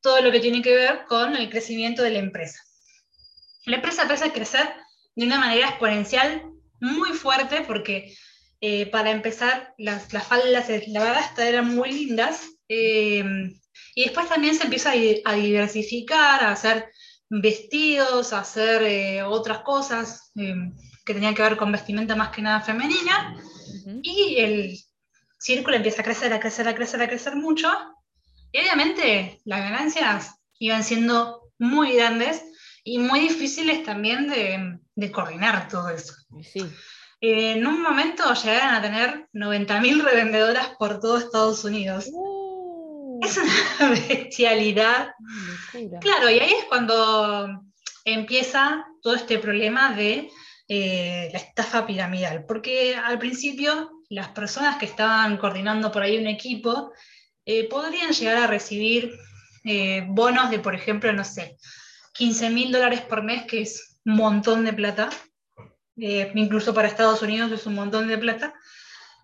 todo 0.00 0.20
lo 0.20 0.30
que 0.30 0.40
tiene 0.40 0.62
que 0.62 0.74
ver 0.74 1.04
con 1.06 1.36
el 1.36 1.50
crecimiento 1.50 2.02
de 2.02 2.10
la 2.10 2.18
empresa. 2.18 2.60
La 3.66 3.76
empresa 3.76 4.02
empieza 4.02 4.26
a 4.26 4.32
crecer 4.32 4.68
de 5.14 5.26
una 5.26 5.38
manera 5.38 5.68
exponencial 5.68 6.42
muy 6.80 7.10
fuerte 7.10 7.62
porque 7.62 8.14
eh, 8.60 8.86
para 8.86 9.10
empezar 9.10 9.74
las, 9.78 10.12
las, 10.12 10.26
faldas, 10.26 10.68
la 10.88 11.02
verdad, 11.02 11.38
eran 11.40 11.74
muy 11.74 11.90
lindas. 11.90 12.42
Eh, 12.68 13.24
y 13.94 14.04
después 14.04 14.28
también 14.28 14.54
se 14.54 14.64
empieza 14.64 14.92
a, 15.24 15.34
diversificar, 15.34 16.44
a 16.44 16.52
hacer 16.52 16.90
vestidos, 17.28 18.32
a 18.32 18.40
hacer 18.40 19.22
otras 19.24 19.58
cosas 19.58 20.32
que 21.04 21.14
tenían 21.14 21.34
que 21.34 21.42
ver 21.42 21.56
con 21.56 21.72
vestimenta 21.72 22.16
más 22.16 22.30
que 22.30 22.42
nada 22.42 22.60
femenina. 22.60 23.36
Y 24.02 24.36
el 24.38 24.78
círculo 25.38 25.76
empieza 25.76 26.02
a 26.02 26.04
crecer, 26.04 26.32
a 26.32 26.40
crecer, 26.40 26.68
a 26.68 26.74
crecer, 26.74 27.02
a 27.02 27.08
crecer 27.08 27.36
mucho. 27.36 27.68
Y 28.52 28.60
obviamente 28.60 29.40
las 29.44 29.60
ganancias 29.60 30.36
iban 30.58 30.84
siendo 30.84 31.50
muy 31.58 31.94
grandes 31.96 32.42
y 32.84 32.98
muy 32.98 33.20
difíciles 33.20 33.84
también 33.84 34.28
de, 34.28 35.10
coordinar 35.10 35.68
todo 35.68 35.88
eso. 35.90 36.14
en 37.20 37.66
un 37.66 37.82
momento 37.82 38.32
llegaron 38.34 38.74
a 38.74 38.82
tener 38.82 39.28
90.000 39.32 40.02
revendedoras 40.02 40.70
por 40.78 41.00
todo 41.00 41.18
Estados 41.18 41.64
Unidos. 41.64 42.08
Uh. 42.12 43.20
Es 43.22 43.38
una 43.38 43.90
bestialidad. 44.08 45.14
Claro, 46.00 46.30
y 46.30 46.40
ahí 46.40 46.52
es 46.52 46.64
cuando 46.64 47.62
empieza 48.04 48.84
todo 49.00 49.14
este 49.14 49.38
problema 49.38 49.94
de 49.94 50.28
eh, 50.68 51.28
la 51.32 51.38
estafa 51.38 51.86
piramidal, 51.86 52.44
porque 52.46 52.94
al 52.94 53.18
principio 53.18 53.90
las 54.08 54.28
personas 54.28 54.78
que 54.78 54.86
estaban 54.86 55.36
coordinando 55.36 55.90
por 55.90 56.02
ahí 56.02 56.16
un 56.16 56.28
equipo 56.28 56.92
eh, 57.44 57.68
podrían 57.68 58.12
llegar 58.12 58.36
a 58.36 58.46
recibir 58.46 59.12
eh, 59.64 60.04
bonos 60.08 60.50
de, 60.50 60.60
por 60.60 60.74
ejemplo, 60.74 61.12
no 61.12 61.24
sé, 61.24 61.56
15 62.14 62.50
mil 62.50 62.70
dólares 62.70 63.00
por 63.00 63.24
mes, 63.24 63.44
que 63.46 63.62
es 63.62 63.98
un 64.04 64.16
montón 64.16 64.64
de 64.64 64.72
plata, 64.72 65.10
incluso 65.96 66.72
para 66.72 66.88
Estados 66.88 67.22
Unidos 67.22 67.52
es 67.52 67.66
un 67.66 67.74
montón 67.74 68.08
de 68.08 68.18
plata. 68.18 68.54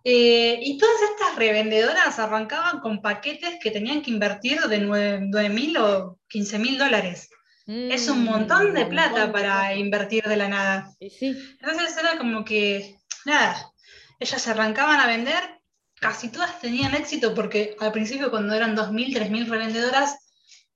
y 0.05 0.79
todas 0.79 1.03
estas 1.11 1.37
revendedoras 1.37 2.19
arrancaban 2.19 2.81
con 2.81 3.03
paquetes 3.03 3.59
que 3.61 3.71
tenían 3.71 4.03
que 4.03 4.11
invertir 4.11 4.61
de 4.61 4.79
9 4.79 5.49
mil 5.51 5.77
o 5.79 6.19
15 6.29 6.59
mil 6.59 6.79
dólares. 6.79 7.31
Es 7.69 8.09
un 8.09 8.25
montón 8.25 8.73
de 8.73 8.87
plata 8.87 9.31
para 9.31 9.75
invertir 9.75 10.25
de 10.25 10.37
la 10.37 10.49
nada. 10.49 10.91
Entonces 10.99 11.97
era 11.97 12.17
como 12.19 12.45
que, 12.45 12.97
nada, 13.25 13.71
ellas 14.19 14.43
se 14.43 14.51
arrancaban 14.51 14.99
a 14.99 15.07
vender 15.07 15.59
casi 16.01 16.31
todas 16.31 16.61
tenían 16.61 16.95
éxito 16.95 17.35
porque 17.35 17.77
al 17.81 17.93
principio 17.93 18.31
cuando 18.31 18.55
eran 18.55 18.77
2.000, 18.77 19.15
3.000 19.15 19.49
revendedoras 19.49 20.17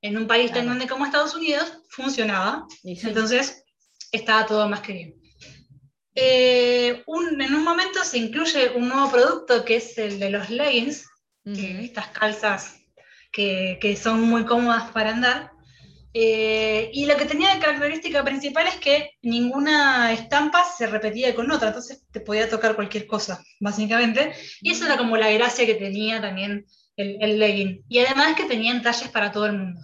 en 0.01 0.17
un 0.17 0.27
país 0.27 0.53
tan 0.53 0.67
grande 0.67 0.89
como 0.89 1.07
Estados 1.07 1.35
Unidos, 1.35 1.79
funcionaba. 1.89 2.67
Entonces 2.83 3.65
estaba 4.11 4.47
todo 4.47 4.69
más 4.69 4.81
que 4.81 4.93
bien. 4.93 5.15
Eh, 6.15 7.05
en 7.07 7.55
un 7.55 7.65
momento 7.65 8.05
se 8.05 8.19
incluye 8.19 8.71
un 8.71 8.89
nuevo 8.89 9.11
producto 9.11 9.65
que 9.65 9.77
es 9.77 9.97
el 9.97 10.19
de 10.19 10.31
los 10.31 10.51
leggings, 10.51 11.07
estas 11.45 12.09
calzas 12.09 12.77
que, 13.31 13.79
que, 13.81 13.97
son 13.97 14.21
muy 14.23 14.45
cómodas 14.45 14.91
para 14.91 15.11
andar. 15.11 15.53
Eh, 16.15 16.91
y 16.93 17.07
lo 17.07 17.17
que 17.17 17.25
tenía 17.25 17.55
de 17.55 17.61
característica 17.61 18.23
principal 18.23 18.67
es 18.67 18.77
que 18.77 19.13
ninguna 19.23 20.13
estampa 20.13 20.63
se 20.65 20.87
repetía 20.87 21.35
con 21.35 21.51
otra, 21.51 21.69
entonces 21.69 22.05
te 22.11 22.21
podía 22.21 22.51
tocar 22.51 22.75
cualquier 22.75 23.07
cosa, 23.07 23.43
básicamente. 23.61 24.33
Y 24.61 24.73
eso 24.73 24.85
era 24.85 24.99
como 24.99 25.17
la 25.17 25.31
gracia 25.31 25.65
que 25.65 25.75
tenía 25.75 26.21
también 26.21 26.67
el, 26.97 27.39
legging. 27.39 27.85
Y 27.89 28.01
además 28.01 28.35
que 28.37 28.45
tenían 28.45 28.83
talles 28.83 29.09
para 29.09 29.33
todo 29.33 29.47
el 29.47 29.59
mundo, 29.59 29.81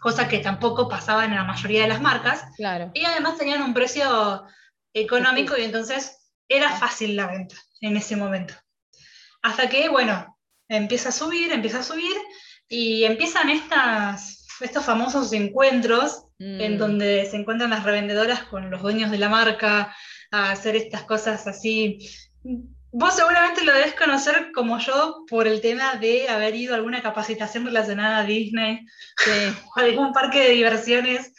cosa 0.00 0.26
que 0.26 0.38
tampoco 0.38 0.88
pasaba 0.88 1.24
en 1.24 1.34
la 1.34 1.44
mayoría 1.44 1.82
de 1.82 1.88
las 1.88 2.00
marcas. 2.00 2.42
Claro. 2.56 2.90
Y 2.94 3.04
además 3.04 3.38
tenían 3.38 3.62
un 3.62 3.74
precio 3.74 4.44
económico 4.92 5.56
y 5.56 5.62
entonces 5.62 6.32
era 6.48 6.70
fácil 6.72 7.14
la 7.14 7.28
venta 7.28 7.54
en 7.80 7.96
ese 7.96 8.16
momento. 8.16 8.54
Hasta 9.42 9.68
que, 9.68 9.88
bueno, 9.88 10.36
empieza 10.66 11.10
a 11.10 11.12
subir, 11.12 11.52
empieza 11.52 11.80
a 11.80 11.84
subir 11.84 12.16
y 12.68 13.04
empiezan 13.04 13.48
estas 13.50 14.37
estos 14.60 14.84
famosos 14.84 15.32
encuentros 15.32 16.24
en 16.38 16.74
mm. 16.74 16.78
donde 16.78 17.26
se 17.26 17.36
encuentran 17.36 17.70
las 17.70 17.84
revendedoras 17.84 18.44
con 18.44 18.70
los 18.70 18.82
dueños 18.82 19.10
de 19.10 19.18
la 19.18 19.28
marca 19.28 19.94
a 20.30 20.52
hacer 20.52 20.76
estas 20.76 21.02
cosas 21.04 21.46
así. 21.46 21.98
Vos 22.90 23.14
seguramente 23.14 23.64
lo 23.64 23.72
debes 23.74 23.94
conocer 23.94 24.50
como 24.54 24.78
yo 24.78 25.24
por 25.28 25.46
el 25.46 25.60
tema 25.60 25.96
de 25.96 26.28
haber 26.28 26.54
ido 26.54 26.74
a 26.74 26.76
alguna 26.76 27.02
capacitación 27.02 27.66
relacionada 27.66 28.18
a 28.18 28.24
Disney 28.24 28.86
o 29.76 29.80
algún 29.80 30.12
parque 30.12 30.40
de 30.40 30.50
diversiones 30.50 31.32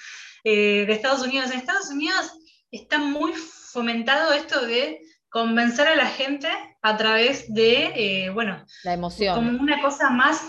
eh, 0.44 0.86
de 0.86 0.94
Estados 0.94 1.22
Unidos. 1.22 1.52
En 1.52 1.60
Estados 1.60 1.90
Unidos 1.90 2.32
está 2.72 3.00
muy 3.00 3.34
fomentado 3.34 4.34
esto 4.34 4.66
de 4.66 5.02
convencer 5.30 5.88
a 5.88 5.96
la 5.96 6.08
gente 6.08 6.50
a 6.82 6.98
través 6.98 7.54
de, 7.54 7.92
eh, 7.96 8.30
bueno, 8.30 8.66
la 8.84 8.94
emoción. 8.94 9.36
Como 9.36 9.62
una 9.62 9.82
cosa 9.82 10.10
más 10.10 10.42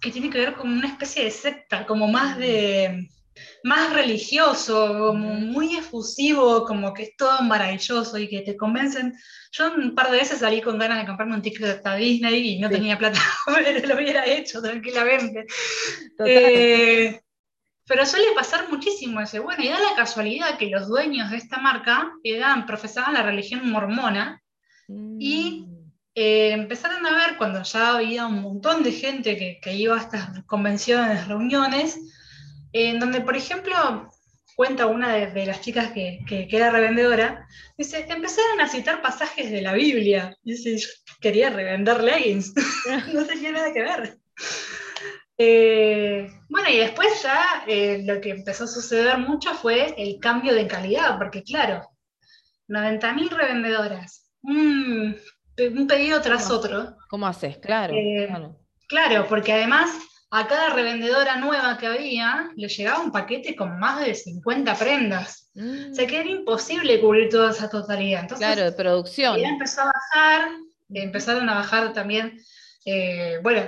que 0.00 0.10
tiene 0.10 0.30
que 0.30 0.38
ver 0.38 0.54
con 0.54 0.70
una 0.70 0.88
especie 0.88 1.24
de 1.24 1.30
secta, 1.30 1.86
como 1.86 2.08
más 2.08 2.38
de 2.38 3.08
más 3.64 3.92
religioso, 3.92 5.08
como 5.08 5.34
muy 5.34 5.76
efusivo, 5.76 6.64
como 6.64 6.92
que 6.92 7.04
es 7.04 7.16
todo 7.16 7.42
maravilloso 7.42 8.18
y 8.18 8.28
que 8.28 8.40
te 8.40 8.56
convencen. 8.56 9.14
Yo 9.52 9.72
un 9.74 9.94
par 9.94 10.10
de 10.10 10.18
veces 10.18 10.40
salí 10.40 10.60
con 10.60 10.78
ganas 10.78 11.00
de 11.00 11.06
comprarme 11.06 11.34
un 11.34 11.42
ticket 11.42 11.86
a 11.86 11.94
Disney 11.96 12.54
y 12.54 12.58
no 12.58 12.68
tenía 12.68 12.98
plata, 12.98 13.20
lo 13.86 13.94
hubiera 13.94 14.26
hecho 14.26 14.60
tranquilamente. 14.60 15.46
Eh, 16.24 17.20
pero 17.86 18.04
suele 18.04 18.26
pasar 18.34 18.68
muchísimo 18.68 19.20
ese. 19.20 19.38
Bueno, 19.38 19.62
y 19.64 19.68
da 19.68 19.80
la 19.80 19.96
casualidad 19.96 20.58
que 20.58 20.66
los 20.66 20.88
dueños 20.88 21.30
de 21.30 21.38
esta 21.38 21.58
marca 21.58 22.12
eran, 22.22 22.66
profesaban 22.66 23.14
la 23.14 23.22
religión 23.22 23.68
mormona 23.70 24.42
y 25.18 25.66
mm. 25.66 25.77
Eh, 26.14 26.50
empezaron 26.52 27.06
a 27.06 27.14
ver 27.14 27.36
cuando 27.36 27.62
ya 27.62 27.96
había 27.96 28.26
un 28.26 28.42
montón 28.42 28.82
de 28.82 28.92
gente 28.92 29.58
que, 29.60 29.74
iba 29.74 29.96
a 29.96 30.00
estas 30.00 30.44
convenciones, 30.46 31.28
reuniones, 31.28 32.00
en 32.72 32.98
donde, 32.98 33.20
por 33.20 33.36
ejemplo, 33.36 34.10
cuenta 34.56 34.86
una 34.86 35.14
de, 35.14 35.46
las 35.46 35.60
chicas 35.60 35.92
que, 35.92 36.20
era 36.28 36.70
revendedora, 36.70 37.46
dice, 37.76 38.04
empezaron 38.08 38.60
a 38.60 38.68
citar 38.68 39.00
pasajes 39.00 39.50
de 39.50 39.62
la 39.62 39.72
Biblia. 39.74 40.36
Dice, 40.42 40.76
yo 40.76 40.88
quería 41.20 41.50
revender 41.50 42.02
leggings, 42.02 42.52
no 43.14 43.24
tenía 43.24 43.52
nada 43.52 43.72
que 43.72 43.82
ver. 43.82 44.18
Eh, 45.40 46.28
bueno, 46.48 46.68
y 46.68 46.78
después 46.78 47.22
ya 47.22 47.62
eh, 47.68 48.02
lo 48.04 48.20
que 48.20 48.30
empezó 48.30 48.64
a 48.64 48.66
suceder 48.66 49.18
mucho 49.18 49.54
fue 49.54 49.94
el 49.96 50.18
cambio 50.18 50.52
de 50.52 50.66
calidad, 50.66 51.16
porque 51.16 51.44
claro, 51.44 51.88
90.000 52.66 53.30
revendedoras, 53.30 54.28
un 54.42 55.16
pedido 55.86 56.20
tras 56.20 56.50
otro. 56.50 56.96
¿Cómo 57.08 57.26
haces? 57.26 57.56
Eh, 57.56 57.60
claro, 57.60 58.56
claro. 58.88 59.26
porque 59.28 59.52
además 59.52 59.90
a 60.30 60.46
cada 60.46 60.70
revendedora 60.70 61.36
nueva 61.36 61.78
que 61.78 61.86
había 61.86 62.50
le 62.54 62.68
llegaba 62.68 63.00
un 63.00 63.10
paquete 63.10 63.56
con 63.56 63.78
más 63.78 64.04
de 64.04 64.14
50 64.14 64.74
prendas. 64.74 65.50
O 65.56 65.94
sea 65.94 66.06
que 66.06 66.20
era 66.20 66.28
imposible 66.28 67.00
cubrir 67.00 67.28
toda 67.30 67.50
esa 67.50 67.68
totalidad. 67.68 68.20
Entonces, 68.20 68.46
claro, 68.46 68.62
de 68.62 68.72
producción. 68.72 69.38
Ya 69.38 69.48
empezó 69.48 69.82
a 69.82 69.86
bajar, 69.86 70.48
empezaron 70.88 71.48
a 71.48 71.54
bajar 71.54 71.92
también, 71.92 72.40
eh, 72.84 73.40
bueno, 73.42 73.62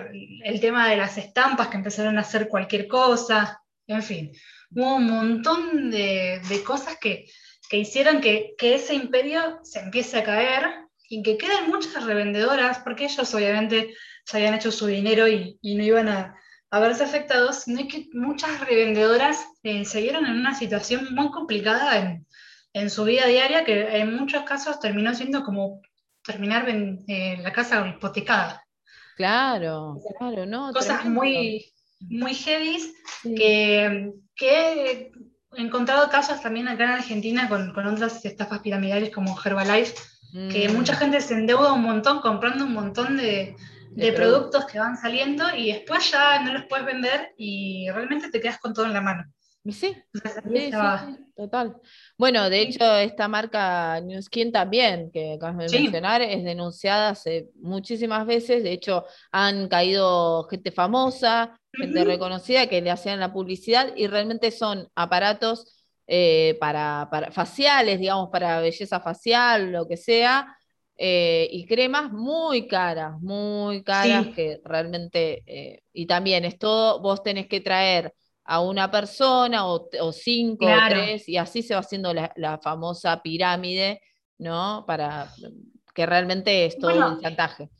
el 0.45 0.61
tema 0.61 0.89
de 0.89 0.97
las 0.97 1.19
estampas 1.19 1.69
que 1.69 1.77
empezaron 1.79 2.17
a 2.17 2.21
hacer 2.21 2.47
cualquier 2.49 2.87
cosa, 2.87 3.61
en 3.89 4.03
fin, 4.05 4.33
hubo 4.71 4.97
un 4.97 5.07
montón 5.07 5.91
de, 5.91 6.41
cosas 6.65 6.97
que, 7.01 7.27
hicieron 7.73 8.21
que, 8.21 8.55
que, 8.57 8.77
ese 8.77 8.95
imperio 8.95 9.59
se 9.65 9.81
empiece 9.81 10.19
a 10.19 10.25
caer 10.25 10.90
y 11.11 11.23
que 11.23 11.37
quedan 11.37 11.69
muchas 11.69 12.03
revendedoras, 12.05 12.79
porque 12.79 13.05
ellos 13.05 13.35
obviamente 13.35 13.95
se 14.25 14.39
habían 14.39 14.55
hecho 14.55 14.73
su 14.73 14.87
dinero 14.87 15.29
y, 15.29 15.59
no 15.63 15.85
iban 15.85 16.09
a, 16.09 16.35
verse 16.71 17.05
afectados, 17.05 17.65
sino 17.65 17.87
que 17.87 18.09
muchas 18.15 18.61
revendedoras 18.61 19.45
eh, 19.63 19.85
se 19.85 20.01
vieron 20.01 20.25
en 20.25 20.39
una 20.39 20.55
situación 20.55 21.15
muy 21.15 21.31
complicada 21.31 22.25
en, 22.73 22.89
su 22.89 23.05
vida 23.05 23.27
diaria, 23.27 23.65
que 23.65 23.99
en 23.99 24.15
muchos 24.15 24.45
casos 24.45 24.81
terminó 24.81 25.13
siendo 25.15 25.45
como 25.45 25.83
terminar 26.25 26.67
en 26.69 27.43
la 27.43 27.53
casa 27.53 27.87
hipotecada. 27.87 28.65
Claro, 29.21 30.01
claro, 30.19 30.47
¿no? 30.47 30.73
Cosas 30.73 31.05
muy, 31.05 31.71
muy 32.01 32.35
heavy 32.35 32.79
que, 33.23 34.13
he 34.39 35.13
encontrado 35.61 36.09
casos 36.09 36.41
también 36.41 36.69
acá 36.69 36.85
en 36.85 36.91
Argentina 36.93 37.47
con, 37.47 37.77
otras 37.87 38.25
estafas 38.25 38.61
piramidales 38.61 39.11
como 39.11 39.39
Herbalife, 39.39 39.95
que 40.33 40.69
mm. 40.69 40.73
mucha 40.75 40.95
gente 40.97 41.21
se 41.21 41.35
endeuda 41.35 41.73
un 41.73 41.83
montón 41.83 42.21
comprando 42.21 42.65
un 42.65 42.73
montón 42.73 43.17
de, 43.17 43.57
productos 44.15 44.67
que 44.67 44.79
van 44.79 44.97
saliendo 44.97 45.45
y 45.57 45.73
después 45.73 46.11
ya 46.11 46.43
no 46.43 46.53
los 46.53 46.65
puedes 46.67 46.87
vender 46.87 47.35
y 47.37 47.91
realmente 47.91 48.31
te 48.31 48.41
quedas 48.41 48.59
con 48.59 48.73
todo 48.73 48.87
en 48.87 48.93
la 48.93 49.01
mano. 49.01 49.25
Sí, 49.69 49.95
sí, 50.15 50.71
total. 51.37 51.77
Bueno, 52.17 52.49
de 52.49 52.63
hecho, 52.63 52.97
esta 52.97 53.29
marca 53.29 54.01
New 54.01 54.23
Skin 54.23 54.53
también, 54.53 55.11
que 55.11 55.35
acabas 55.35 55.71
de 55.71 55.81
mencionar, 55.81 56.23
es 56.23 56.43
denunciada 56.45 57.11
hace 57.11 57.51
muchísimas 57.57 58.27
veces. 58.27 58.63
De 58.63 58.73
hecho, 58.73 59.05
han 59.31 59.69
caído 59.69 60.45
gente 60.45 60.71
famosa, 60.71 61.61
gente 61.75 62.05
reconocida 62.05 62.69
que 62.69 62.81
le 62.81 62.91
hacían 62.91 63.21
la 63.21 63.35
publicidad 63.35 63.93
y 63.97 64.07
realmente 64.07 64.51
son 64.51 64.89
aparatos 64.95 65.80
eh, 66.13 66.57
para, 66.59 67.09
faciales, 67.31 68.01
digamos, 68.01 68.31
para 68.33 68.61
belleza 68.61 68.99
facial, 68.99 69.71
lo 69.71 69.87
que 69.87 69.97
sea, 69.97 70.57
eh, 70.97 71.49
y 71.53 71.65
cremas 71.67 72.11
muy 72.11 72.67
caras, 72.67 73.21
muy 73.21 73.85
caras, 73.85 74.27
que 74.35 74.61
realmente, 74.65 75.45
eh, 75.47 75.85
y 75.93 76.07
también 76.09 76.45
es 76.45 76.59
todo, 76.59 77.01
vos 77.01 77.23
tenés 77.23 77.47
que 77.47 77.61
traer 77.61 78.13
a 78.43 78.61
una 78.61 78.91
persona 78.91 79.67
o, 79.67 79.89
cinco 80.13 80.67
o 80.67 80.89
tres, 80.89 81.29
y 81.29 81.37
así 81.37 81.63
se 81.63 81.75
va 81.75 81.81
haciendo 81.81 82.13
la, 82.13 82.59
famosa 82.61 83.23
pirámide, 83.23 84.03
¿no? 84.37 84.83
Para 84.89 85.33
que 85.95 86.07
realmente 86.07 86.67
es 86.67 86.77
todo 86.77 87.09
un 87.09 87.21
chantaje. 87.21 87.71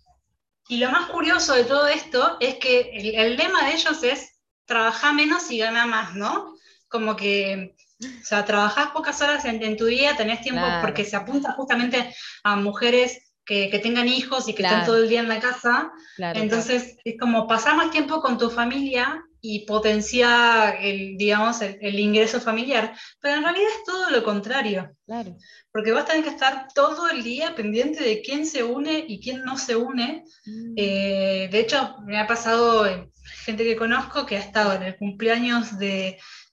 Y 0.69 0.77
lo 0.77 0.89
más 0.93 1.11
curioso 1.11 1.55
de 1.55 1.65
todo 1.65 1.89
esto 1.89 2.37
es 2.39 2.59
que 2.59 2.93
el, 2.95 3.37
lema 3.37 3.65
de 3.65 3.73
ellos 3.73 4.05
es 4.05 4.39
trabajar 4.67 5.15
menos 5.15 5.51
y 5.51 5.59
gana 5.59 5.85
más, 5.85 6.15
¿no? 6.15 6.55
Como 6.87 7.17
que, 7.17 7.75
o 8.01 8.25
sea, 8.25 8.45
trabajás 8.45 8.91
pocas 8.91 9.21
horas 9.21 9.45
en, 9.45 9.77
tu 9.77 9.87
día, 9.87 10.17
tenés 10.17 10.41
tiempo, 10.41 10.65
porque 10.81 11.05
se 11.05 11.17
apunta 11.17 11.53
justamente 11.53 12.15
a 12.45 12.57
mujeres 12.57 13.31
que, 13.45 13.81
tengan 13.83 14.09
hijos 14.09 14.49
y 14.49 14.55
que 14.55 14.63
estén 14.63 14.85
todo 14.85 14.99
el 14.99 15.09
día 15.09 15.21
en 15.21 15.29
la 15.29 15.41
casa. 15.41 15.91
Entonces, 16.19 16.97
es 17.05 17.17
como 17.19 17.47
pasar 17.47 17.77
más 17.77 17.91
tiempo 17.91 18.21
con 18.21 18.39
tu 18.39 18.51
familia 18.51 19.23
y 19.43 19.65
potencia 19.65 20.71
el, 20.71 21.17
digamos, 21.17 21.61
el, 21.63 21.99
ingreso 21.99 22.41
familiar. 22.41 22.95
Pero 23.21 23.37
en 23.37 23.43
realidad 23.43 23.71
es 23.71 23.85
todo 23.85 24.11
lo 24.11 24.23
contrario. 24.23 24.95
Claro. 25.07 25.37
Porque 25.73 25.93
vas 25.93 26.05
a 26.05 26.07
tener 26.07 26.25
que 26.25 26.31
estar 26.31 26.69
todo 26.75 27.09
el 27.09 27.23
día 27.23 27.55
pendiente 27.55 28.03
de 28.03 28.21
quién 28.21 28.47
se 28.47 28.63
une 28.63 29.05
y 29.09 29.21
quién 29.21 29.43
no 29.43 29.57
se 29.57 29.77
une. 29.77 30.25
Mm. 30.45 30.75
Eh, 30.77 31.49
de 31.51 31.61
hecho, 31.61 31.97
me 32.05 32.19
ha 32.19 32.27
pasado 32.27 32.87
eh, 32.87 33.11
gente 33.45 33.65
que 33.65 33.77
conozco 33.77 34.27
que 34.27 34.37
ha 34.37 34.41
estado 34.41 34.75
en 34.75 34.83
el 34.83 34.97
cumpleaños 34.97 35.79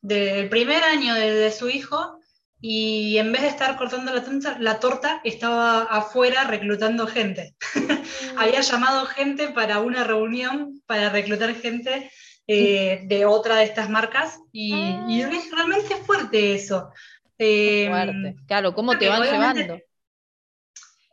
del 0.07 0.43
de, 0.43 0.47
primer 0.49 0.83
año 0.83 1.13
de, 1.13 1.51
su 1.51 1.69
hijo 1.69 2.19
y 2.59 3.17
en 3.17 3.31
vez 3.31 3.41
de 3.43 3.49
estar 3.49 3.77
cortando 3.77 4.13
la 4.13 4.23
torta, 4.23 4.57
la 4.59 4.79
torta 4.79 5.21
estaba 5.23 5.83
afuera 5.83 6.45
reclutando 6.45 7.05
gente. 7.07 7.55
Había 8.37 8.61
llamado 8.61 9.05
gente 9.05 9.49
para 9.49 9.79
una 9.79 10.03
reunión 10.03 10.81
para 10.85 11.09
reclutar 11.09 11.53
gente 11.55 12.09
eh, 12.47 13.01
de 13.05 13.25
otra 13.25 13.57
de 13.57 13.65
estas 13.65 13.89
marcas 13.89 14.39
y, 14.51 14.73
ah. 14.73 15.05
es 15.09 15.51
realmente 15.51 15.95
fuerte 15.97 16.55
eso. 16.55 16.89
Eh, 17.37 17.87
fuerte. 17.89 18.35
Claro, 18.47 18.73
¿cómo 18.73 18.97
te 18.97 19.09
van 19.09 19.23
llevando? 19.23 19.79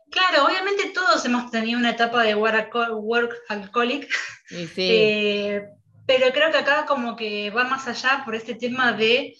Claro, 0.09 0.45
obviamente 0.45 0.91
todos 0.93 1.25
hemos 1.25 1.51
tenido 1.51 1.77
una 1.77 1.89
etapa 1.89 2.23
de 2.23 2.35
work 2.35 3.35
alcoholic, 3.49 4.09
eh, 4.49 5.67
pero 6.05 6.31
creo 6.31 6.51
que 6.51 6.57
acá 6.57 6.85
como 6.85 7.15
que 7.15 7.49
va 7.49 7.63
más 7.63 7.87
allá 7.87 8.21
por 8.25 8.35
este 8.35 8.55
tema 8.55 8.93
de 8.93 9.35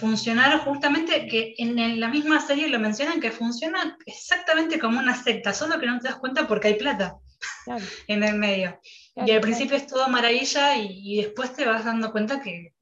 funcionar 0.00 0.58
justamente, 0.64 1.28
que 1.28 1.54
en, 1.58 2.00
la 2.00 2.08
misma 2.08 2.40
serie 2.40 2.68
lo 2.68 2.80
mencionan, 2.80 3.20
que 3.20 3.30
funciona 3.30 3.96
exactamente 4.04 4.80
como 4.80 4.98
una 4.98 5.14
secta, 5.14 5.54
solo 5.54 5.78
que 5.78 5.86
no 5.86 6.00
te 6.00 6.08
das 6.08 6.16
cuenta 6.16 6.48
porque 6.48 6.68
hay 6.68 6.74
plata 6.74 7.18
en 8.08 8.24
el 8.24 8.34
medio 8.34 8.80
y 9.26 9.30
al 9.30 9.40
principio 9.40 9.76
es 9.76 9.86
todo 9.86 10.08
maravilla 10.08 10.76
y, 10.76 11.16
después 11.16 11.54
te 11.54 11.66
vas 11.66 11.84
dando 11.84 12.12
cuenta 12.12 12.40
que, 12.40 12.74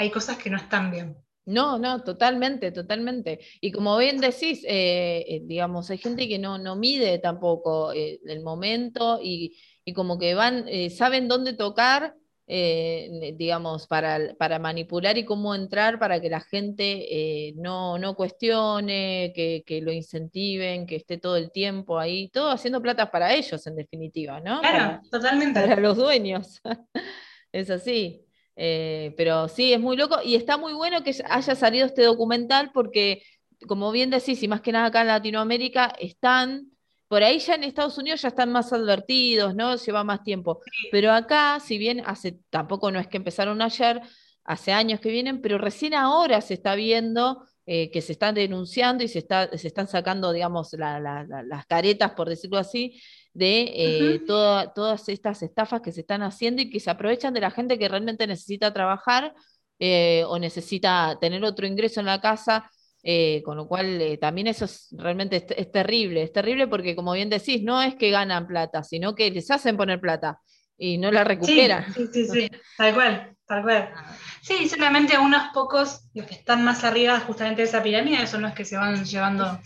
hay 0.00 0.12
cosas 0.12 0.38
que 0.38 0.48
no 0.48 0.58
están 0.58 0.92
bien. 0.92 1.16
No, 1.44 1.76
no, 1.76 2.04
totalmente, 2.04 2.70
totalmente. 2.70 3.40
Y 3.60 3.72
como 3.72 3.98
bien 3.98 4.20
decís, 4.20 4.62
eh, 4.62 5.24
eh, 5.26 5.40
digamos, 5.42 5.90
hay 5.90 5.98
gente 5.98 6.28
que 6.28 6.38
no, 6.38 6.56
no 6.56 6.76
mide 6.76 7.18
tampoco 7.18 7.92
eh, 7.92 8.20
el 8.26 8.44
momento 8.44 9.18
y, 9.20 9.58
y, 9.84 9.94
como 9.94 10.16
que 10.16 10.34
van, 10.34 10.66
saben 10.90 11.26
dónde 11.26 11.52
tocar 11.54 12.14
eh, 12.50 13.34
digamos, 13.36 13.86
para, 13.86 14.34
para, 14.38 14.58
manipular 14.58 15.18
y 15.18 15.26
cómo 15.26 15.54
entrar 15.54 15.98
para 15.98 16.18
que 16.18 16.30
la 16.30 16.40
gente 16.40 17.04
eh, 17.10 17.52
no, 17.56 17.98
no, 17.98 18.14
cuestione, 18.14 19.32
que, 19.34 19.62
que, 19.66 19.82
lo 19.82 19.92
incentiven, 19.92 20.86
que 20.86 20.96
esté 20.96 21.18
todo 21.18 21.36
el 21.36 21.52
tiempo 21.52 21.98
ahí, 21.98 22.30
todo 22.30 22.50
haciendo 22.50 22.80
plata 22.80 23.10
para 23.10 23.34
ellos, 23.34 23.66
en 23.66 23.76
definitiva, 23.76 24.40
¿no? 24.40 24.62
Claro, 24.62 25.02
totalmente. 25.10 25.60
Para 25.60 25.76
los 25.76 25.98
dueños. 25.98 26.62
es 27.52 27.68
así. 27.68 28.24
Eh, 28.56 29.14
pero 29.16 29.48
sí, 29.48 29.74
es 29.74 29.80
muy 29.80 29.96
loco 29.96 30.16
y 30.24 30.34
está 30.34 30.56
muy 30.56 30.72
bueno 30.72 31.04
que 31.04 31.14
haya 31.28 31.54
salido 31.54 31.86
este 31.86 32.02
documental 32.02 32.70
porque, 32.72 33.22
como 33.68 33.92
bien 33.92 34.08
decís, 34.08 34.42
y 34.42 34.48
más 34.48 34.62
que 34.62 34.72
nada 34.72 34.86
acá 34.86 35.02
en 35.02 35.08
Latinoamérica, 35.08 35.92
están 36.00 36.70
por 37.08 37.22
ahí 37.22 37.38
ya 37.38 37.54
en 37.54 37.64
Estados 37.64 37.98
Unidos 37.98 38.22
ya 38.22 38.28
están 38.28 38.52
más 38.52 38.72
advertidos, 38.72 39.54
¿no? 39.54 39.74
Lleva 39.76 40.04
más 40.04 40.22
tiempo. 40.22 40.60
Pero 40.92 41.10
acá, 41.12 41.58
si 41.58 41.78
bien 41.78 42.02
hace, 42.04 42.38
tampoco 42.50 42.90
no 42.90 43.00
es 43.00 43.08
que 43.08 43.16
empezaron 43.16 43.62
ayer, 43.62 44.00
hace 44.44 44.72
años 44.72 45.00
que 45.00 45.10
vienen, 45.10 45.40
pero 45.40 45.58
recién 45.58 45.94
ahora 45.94 46.40
se 46.40 46.54
está 46.54 46.74
viendo 46.74 47.42
eh, 47.66 47.90
que 47.90 48.00
se 48.00 48.12
están 48.12 48.34
denunciando 48.34 49.04
y 49.04 49.08
se, 49.08 49.18
está, 49.18 49.56
se 49.56 49.68
están 49.68 49.86
sacando, 49.88 50.32
digamos, 50.32 50.72
las 50.72 51.66
caretas, 51.66 52.12
por 52.12 52.28
decirlo 52.28 52.56
así, 52.56 52.98
de 53.34 53.72
eh, 53.74 54.20
todas 54.26 55.08
estas 55.08 55.42
estafas 55.42 55.82
que 55.82 55.92
se 55.92 56.00
están 56.00 56.22
haciendo 56.22 56.62
y 56.62 56.70
que 56.70 56.80
se 56.80 56.90
aprovechan 56.90 57.34
de 57.34 57.40
la 57.40 57.50
gente 57.50 57.78
que 57.78 57.88
realmente 57.88 58.26
necesita 58.26 58.72
trabajar 58.72 59.34
eh, 59.78 60.24
o 60.28 60.38
necesita 60.38 61.18
tener 61.20 61.44
otro 61.44 61.66
ingreso 61.66 62.00
en 62.00 62.06
la 62.06 62.20
casa 62.20 62.70
eh, 63.10 63.42
con 63.42 63.56
lo 63.56 63.66
cual 63.66 64.02
eh, 64.02 64.18
también 64.18 64.48
eso 64.48 64.66
es 64.66 64.88
realmente 64.92 65.46
es, 65.56 65.72
terrible, 65.72 66.22
es 66.22 66.30
terrible 66.30 66.68
porque 66.68 66.94
como 66.94 67.14
bien 67.14 67.30
decís, 67.30 67.62
no 67.62 67.80
es 67.80 67.94
que 67.94 68.10
ganan 68.10 68.46
plata, 68.46 68.82
sino 68.82 69.14
que 69.14 69.30
les 69.30 69.50
hacen 69.50 69.78
poner 69.78 69.98
plata 69.98 70.42
y 70.76 70.98
no 70.98 71.10
la 71.10 71.24
recuperan. 71.24 71.90
Sí, 71.94 72.06
sí, 72.12 72.26
sí, 72.26 72.50
tal 72.76 72.92
cual, 72.92 73.34
tal 73.46 73.62
cual. 73.62 73.90
Ah. 73.96 74.14
Sí, 74.42 74.68
solamente 74.68 75.16
unos 75.16 75.42
pocos, 75.54 76.02
los 76.12 76.26
que 76.26 76.34
están 76.34 76.62
más 76.62 76.84
arriba 76.84 77.18
justamente 77.20 77.62
de 77.62 77.68
esa 77.68 77.82
pirámide, 77.82 78.26
son 78.26 78.42
los 78.42 78.52
que 78.52 78.66
se 78.66 78.76
van 78.76 79.02
llevando 79.02 79.58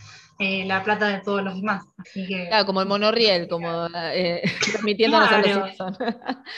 eh, 0.42 0.64
la 0.66 0.82
plata 0.82 1.06
de 1.06 1.20
todos 1.20 1.42
los 1.42 1.54
demás. 1.54 1.84
Claro, 2.12 2.66
como 2.66 2.80
el 2.80 2.88
monorriel, 2.88 3.46
como 3.46 3.86
eh, 4.12 4.42
transmitiéndonos 4.72 5.30
a 5.30 5.38
los 5.38 5.70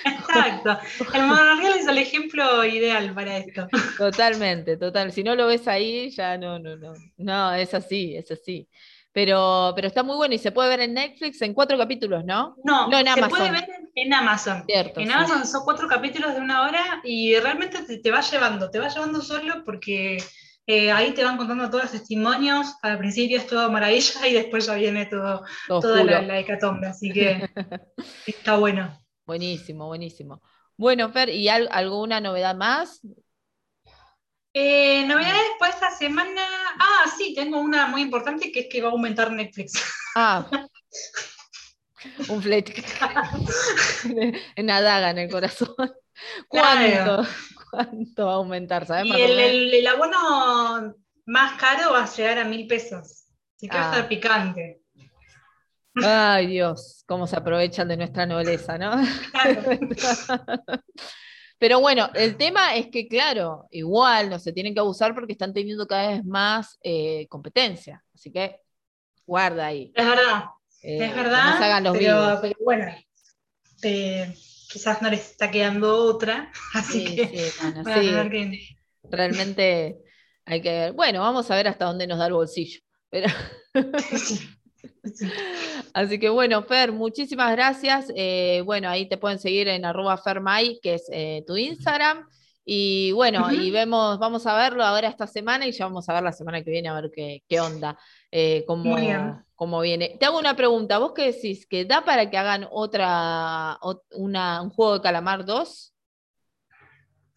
Exacto. 0.04 0.78
El 1.12 1.22
monorriel 1.24 1.74
es 1.80 1.86
el 1.86 1.98
ejemplo 1.98 2.64
ideal 2.64 3.12
para 3.12 3.36
esto. 3.36 3.68
Totalmente, 3.98 4.78
total. 4.78 5.12
Si 5.12 5.22
no 5.22 5.34
lo 5.34 5.46
ves 5.46 5.68
ahí, 5.68 6.10
ya 6.10 6.38
no, 6.38 6.58
no, 6.58 6.76
no. 6.76 6.94
No, 7.18 7.52
es 7.52 7.74
así, 7.74 8.16
es 8.16 8.30
así. 8.30 8.66
Pero, 9.12 9.72
pero 9.76 9.86
está 9.86 10.02
muy 10.02 10.16
bueno 10.16 10.34
y 10.34 10.38
se 10.38 10.50
puede 10.50 10.70
ver 10.70 10.80
en 10.80 10.94
Netflix 10.94 11.40
en 11.42 11.52
cuatro 11.52 11.76
capítulos, 11.76 12.24
¿no? 12.24 12.56
No, 12.64 12.86
en 12.98 13.06
Amazon. 13.06 13.30
Se 13.30 13.36
puede 13.36 13.50
ver 13.50 13.64
en 13.94 14.14
Amazon. 14.14 14.64
en 14.66 15.12
Amazon 15.12 15.46
son 15.46 15.64
cuatro 15.64 15.86
capítulos 15.88 16.34
de 16.34 16.40
una 16.40 16.62
hora 16.62 17.00
y 17.04 17.36
realmente 17.36 17.82
te, 17.82 17.98
te 17.98 18.10
va 18.10 18.22
llevando, 18.22 18.70
te 18.70 18.80
va 18.80 18.88
llevando 18.88 19.20
solo 19.20 19.62
porque 19.64 20.18
eh, 20.66 20.90
ahí 20.90 21.12
te 21.12 21.24
van 21.24 21.36
contando 21.36 21.68
todos 21.68 21.84
los 21.84 21.92
testimonios. 21.92 22.74
Al 22.82 22.98
principio 22.98 23.38
es 23.38 23.46
todo 23.46 23.70
maravilla 23.70 24.26
y 24.26 24.32
después 24.32 24.66
ya 24.66 24.74
viene 24.74 25.06
todo, 25.06 25.44
toda 25.68 26.04
la, 26.04 26.38
hecatombe. 26.38 26.86
Así 26.86 27.10
que 27.10 27.48
está 28.26 28.56
bueno. 28.56 28.98
Buenísimo, 29.26 29.86
buenísimo. 29.86 30.42
Bueno, 30.76 31.10
Fer, 31.10 31.28
¿y 31.28 31.48
alguna 31.48 32.20
novedad 32.20 32.54
más? 32.56 33.00
Eh, 34.52 35.04
novedades 35.06 35.50
para 35.58 35.72
esta 35.72 35.90
semana. 35.90 36.42
Ah, 36.78 37.10
sí, 37.16 37.34
tengo 37.34 37.58
una 37.58 37.86
muy 37.86 38.02
importante 38.02 38.50
que 38.50 38.60
es 38.60 38.66
que 38.70 38.80
va 38.80 38.88
a 38.88 38.92
aumentar 38.92 39.30
Netflix. 39.32 39.72
Ah. 40.16 40.48
Un 42.28 42.40
flete. 42.40 42.84
una 44.56 44.80
daga 44.80 45.10
en 45.10 45.18
el 45.18 45.28
corazón. 45.28 45.74
¿Cuánto? 46.46 47.26
¿Cuánto 47.74 48.26
va 48.26 48.32
a 48.32 48.36
aumentar? 48.36 48.86
Y 49.04 49.20
el, 49.20 49.86
abono 49.86 50.94
más 51.26 51.60
caro 51.60 51.92
va 51.92 52.04
a 52.04 52.14
llegar 52.14 52.38
a 52.38 52.44
mil 52.44 52.66
pesos. 52.66 53.24
Así 53.56 53.68
que 53.68 53.76
va 53.76 53.82
a 53.82 53.90
estar 53.90 54.04
ah. 54.04 54.08
picante. 54.08 54.80
Ay, 55.96 56.48
Dios, 56.48 57.04
cómo 57.06 57.26
se 57.26 57.36
aprovechan 57.36 57.88
de 57.88 57.96
nuestra 57.96 58.26
nobleza, 58.26 58.76
¿no? 58.78 58.92
Pero 61.58 61.80
bueno, 61.80 62.10
el 62.14 62.36
tema 62.36 62.74
es 62.74 62.88
que, 62.88 63.06
claro, 63.06 63.68
igual 63.70 64.28
no 64.28 64.38
se 64.38 64.52
tienen 64.52 64.74
que 64.74 64.80
abusar 64.80 65.14
porque 65.14 65.32
están 65.32 65.52
teniendo 65.52 65.86
cada 65.86 66.08
vez 66.08 66.24
más 66.24 66.78
eh, 66.82 67.26
competencia. 67.28 68.04
Así 68.12 68.32
que 68.32 68.60
guarda 69.24 69.66
ahí. 69.66 69.92
Es 69.94 70.04
verdad. 70.04 70.44
es 70.82 71.00
eh, 71.00 71.14
verdad, 71.14 72.40
pero, 72.40 72.54
bueno, 72.60 72.86
quizás 74.74 75.00
no 75.00 75.08
les 75.08 75.30
está 75.30 75.52
quedando 75.52 75.96
otra, 75.96 76.50
así 76.74 77.04
que, 77.14 77.52
realmente 79.04 79.98
hay 80.44 80.60
que 80.60 80.70
ver. 80.70 80.92
Bueno, 80.92 81.20
vamos 81.20 81.48
a 81.48 81.54
ver 81.54 81.68
hasta 81.68 81.84
dónde 81.84 82.08
nos 82.08 82.18
da 82.18 82.26
el 82.26 82.32
bolsillo. 82.32 82.80
Pero... 83.08 83.28
Así 85.94 86.18
que 86.18 86.28
bueno, 86.28 86.62
Fer, 86.64 86.92
muchísimas 86.92 87.52
gracias. 87.52 88.12
Eh, 88.16 88.62
bueno, 88.66 88.90
ahí 88.90 89.08
te 89.08 89.16
pueden 89.16 89.38
seguir 89.38 89.68
en 89.68 89.84
arroba 89.84 90.18
fermay, 90.18 90.78
que 90.82 90.94
es 90.94 91.06
eh, 91.10 91.42
tu 91.46 91.56
Instagram. 91.56 92.28
Y 92.66 93.12
bueno, 93.12 93.50
y 93.50 93.70
vemos, 93.70 94.18
vamos 94.18 94.46
a 94.46 94.56
verlo 94.56 94.84
ahora 94.84 95.08
esta 95.08 95.26
semana 95.26 95.66
y 95.66 95.72
ya 95.72 95.86
vamos 95.86 96.08
a 96.08 96.14
ver 96.14 96.22
la 96.22 96.32
semana 96.32 96.62
que 96.62 96.70
viene 96.70 96.88
a 96.88 97.00
ver 97.00 97.10
qué, 97.14 97.42
qué 97.48 97.60
onda, 97.60 97.96
eh, 98.30 98.64
cómo, 98.66 98.96
viene. 99.82 100.16
Te 100.18 100.26
hago 100.26 100.38
una 100.38 100.56
pregunta, 100.56 100.98
¿vos 100.98 101.12
qué 101.14 101.32
decís? 101.32 101.66
¿Que 101.66 101.84
da 101.84 102.04
para 102.04 102.30
que 102.30 102.36
hagan 102.36 102.66
otra, 102.70 103.78
una, 104.12 104.62
un 104.62 104.70
juego 104.70 104.94
de 104.94 105.02
calamar 105.02 105.44
2? 105.44 105.94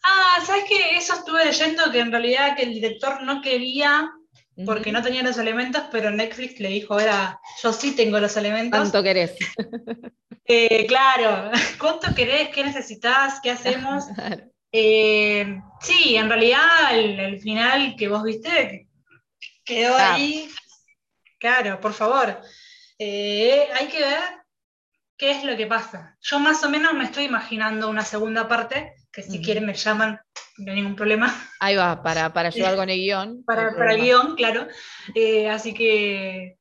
Ah, 0.04 0.40
¿sabes 0.46 0.66
qué? 0.68 0.98
Eso 0.98 1.14
estuve 1.14 1.46
leyendo 1.46 1.92
que 1.92 2.00
en 2.00 2.12
realidad 2.12 2.56
que 2.56 2.64
el 2.64 2.74
director 2.74 3.24
no 3.24 3.42
quería 3.42 4.12
porque 4.66 4.92
no 4.92 5.04
tenía 5.04 5.22
los 5.24 5.38
elementos, 5.38 5.84
pero 5.92 6.10
Netflix 6.10 6.60
le 6.60 6.70
dijo, 6.70 7.00
era, 7.00 7.40
yo 7.62 7.72
sí 7.72 7.96
tengo 7.96 8.20
los 8.20 8.36
elementos. 8.38 8.80
¿Cuánto 8.80 9.04
querés? 9.04 9.36
Eh, 10.50 10.86
claro, 10.88 11.52
¿cuánto 11.78 12.16
querés? 12.16 12.48
¿Qué 12.56 12.64
necesitas? 12.64 13.42
¿Qué 13.42 13.52
hacemos? 13.52 14.06
Eh, 14.74 15.62
sí, 15.80 16.18
en 16.18 16.28
realidad 16.28 16.60
el, 16.92 17.40
final 17.40 17.96
que 17.98 18.10
vos 18.10 18.22
viste 18.22 18.90
quedó 19.64 19.96
ah. 19.96 20.16
ahí. 20.16 20.50
Claro, 21.40 21.80
por 21.80 21.94
favor. 21.94 22.42
Eh, 23.00 23.68
hay 23.74 23.88
que 23.88 24.00
ver 24.00 24.24
qué 25.18 25.32
es 25.32 25.44
lo 25.44 25.56
que 25.56 25.68
pasa. 25.68 26.18
Yo 26.22 26.40
más 26.40 26.64
o 26.64 26.70
menos 26.70 26.94
me 26.94 27.04
estoy 27.06 27.26
imaginando 27.26 27.90
una 27.90 28.04
segunda 28.04 28.48
parte, 28.48 28.94
que 29.12 29.24
si 29.24 29.42
quieren 29.42 29.66
me 29.66 29.74
llaman, 29.74 30.20
no 30.58 30.72
hay 30.72 30.78
ningún 30.78 30.96
problema. 30.96 31.34
Ahí 31.60 31.76
va, 31.76 32.02
para, 32.02 32.32
para 32.34 32.50
ayudar 32.50 32.76
con 32.76 32.90
el 32.90 33.00
guion. 33.00 33.44
Para, 33.44 33.76
para 33.76 33.94
el 33.94 34.02
guion, 34.02 34.36
claro. 34.36 34.68
Eh, 35.16 35.50
así 35.50 35.74
que 35.74 36.58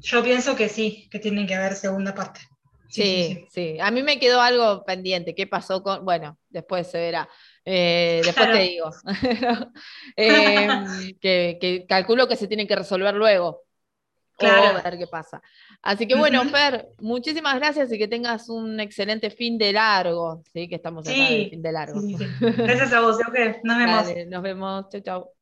yo 0.00 0.22
pienso 0.22 0.56
que 0.56 0.68
sí, 0.68 1.08
que 1.10 1.18
tiene 1.18 1.46
que 1.46 1.54
haber 1.54 1.74
segunda 1.74 2.14
parte. 2.14 2.40
Sí, 2.88 3.46
sí, 3.50 3.78
A 3.80 3.90
mí 3.90 4.02
me 4.02 4.18
quedó 4.18 4.40
algo 4.40 4.84
pendiente. 4.84 5.34
¿Qué 5.34 5.46
pasó 5.46 5.82
con.? 5.82 6.04
Bueno, 6.04 6.38
después 6.48 6.86
se 6.86 6.98
verá. 6.98 7.28
Eh, 7.64 8.22
después 8.24 8.52
te 8.52 8.58
digo. 8.58 8.90
Em, 10.16 11.18
que, 11.20 11.84
calculo 11.88 12.28
que 12.28 12.36
se 12.36 12.48
tiene 12.48 12.66
que 12.66 12.76
resolver 12.76 13.14
luego. 13.14 13.64
Claro. 14.36 14.78
a 14.78 14.82
ver 14.82 14.98
qué 14.98 15.06
pasa. 15.06 15.40
Así 15.82 16.06
que 16.06 16.14
bueno, 16.14 16.44
Fer, 16.44 16.88
muchísimas 17.00 17.56
gracias 17.56 17.90
y 17.92 17.98
que 17.98 18.08
tengas 18.08 18.48
un 18.48 18.78
excelente 18.80 19.30
fin 19.30 19.56
de 19.58 19.72
largo. 19.72 20.42
Sí, 20.52 20.68
que 20.68 20.76
estamos 20.76 21.06
acá 21.06 21.16
en 21.16 21.50
fin 21.50 21.62
de 21.62 21.72
largo. 21.72 22.00
Gracias 22.40 22.92
a 22.92 23.00
vos, 23.00 23.18
Nos 23.62 23.78
vemos. 23.78 24.06
nos 24.28 24.42
vemos. 24.42 24.88
Chau, 24.90 25.00
chau. 25.00 25.35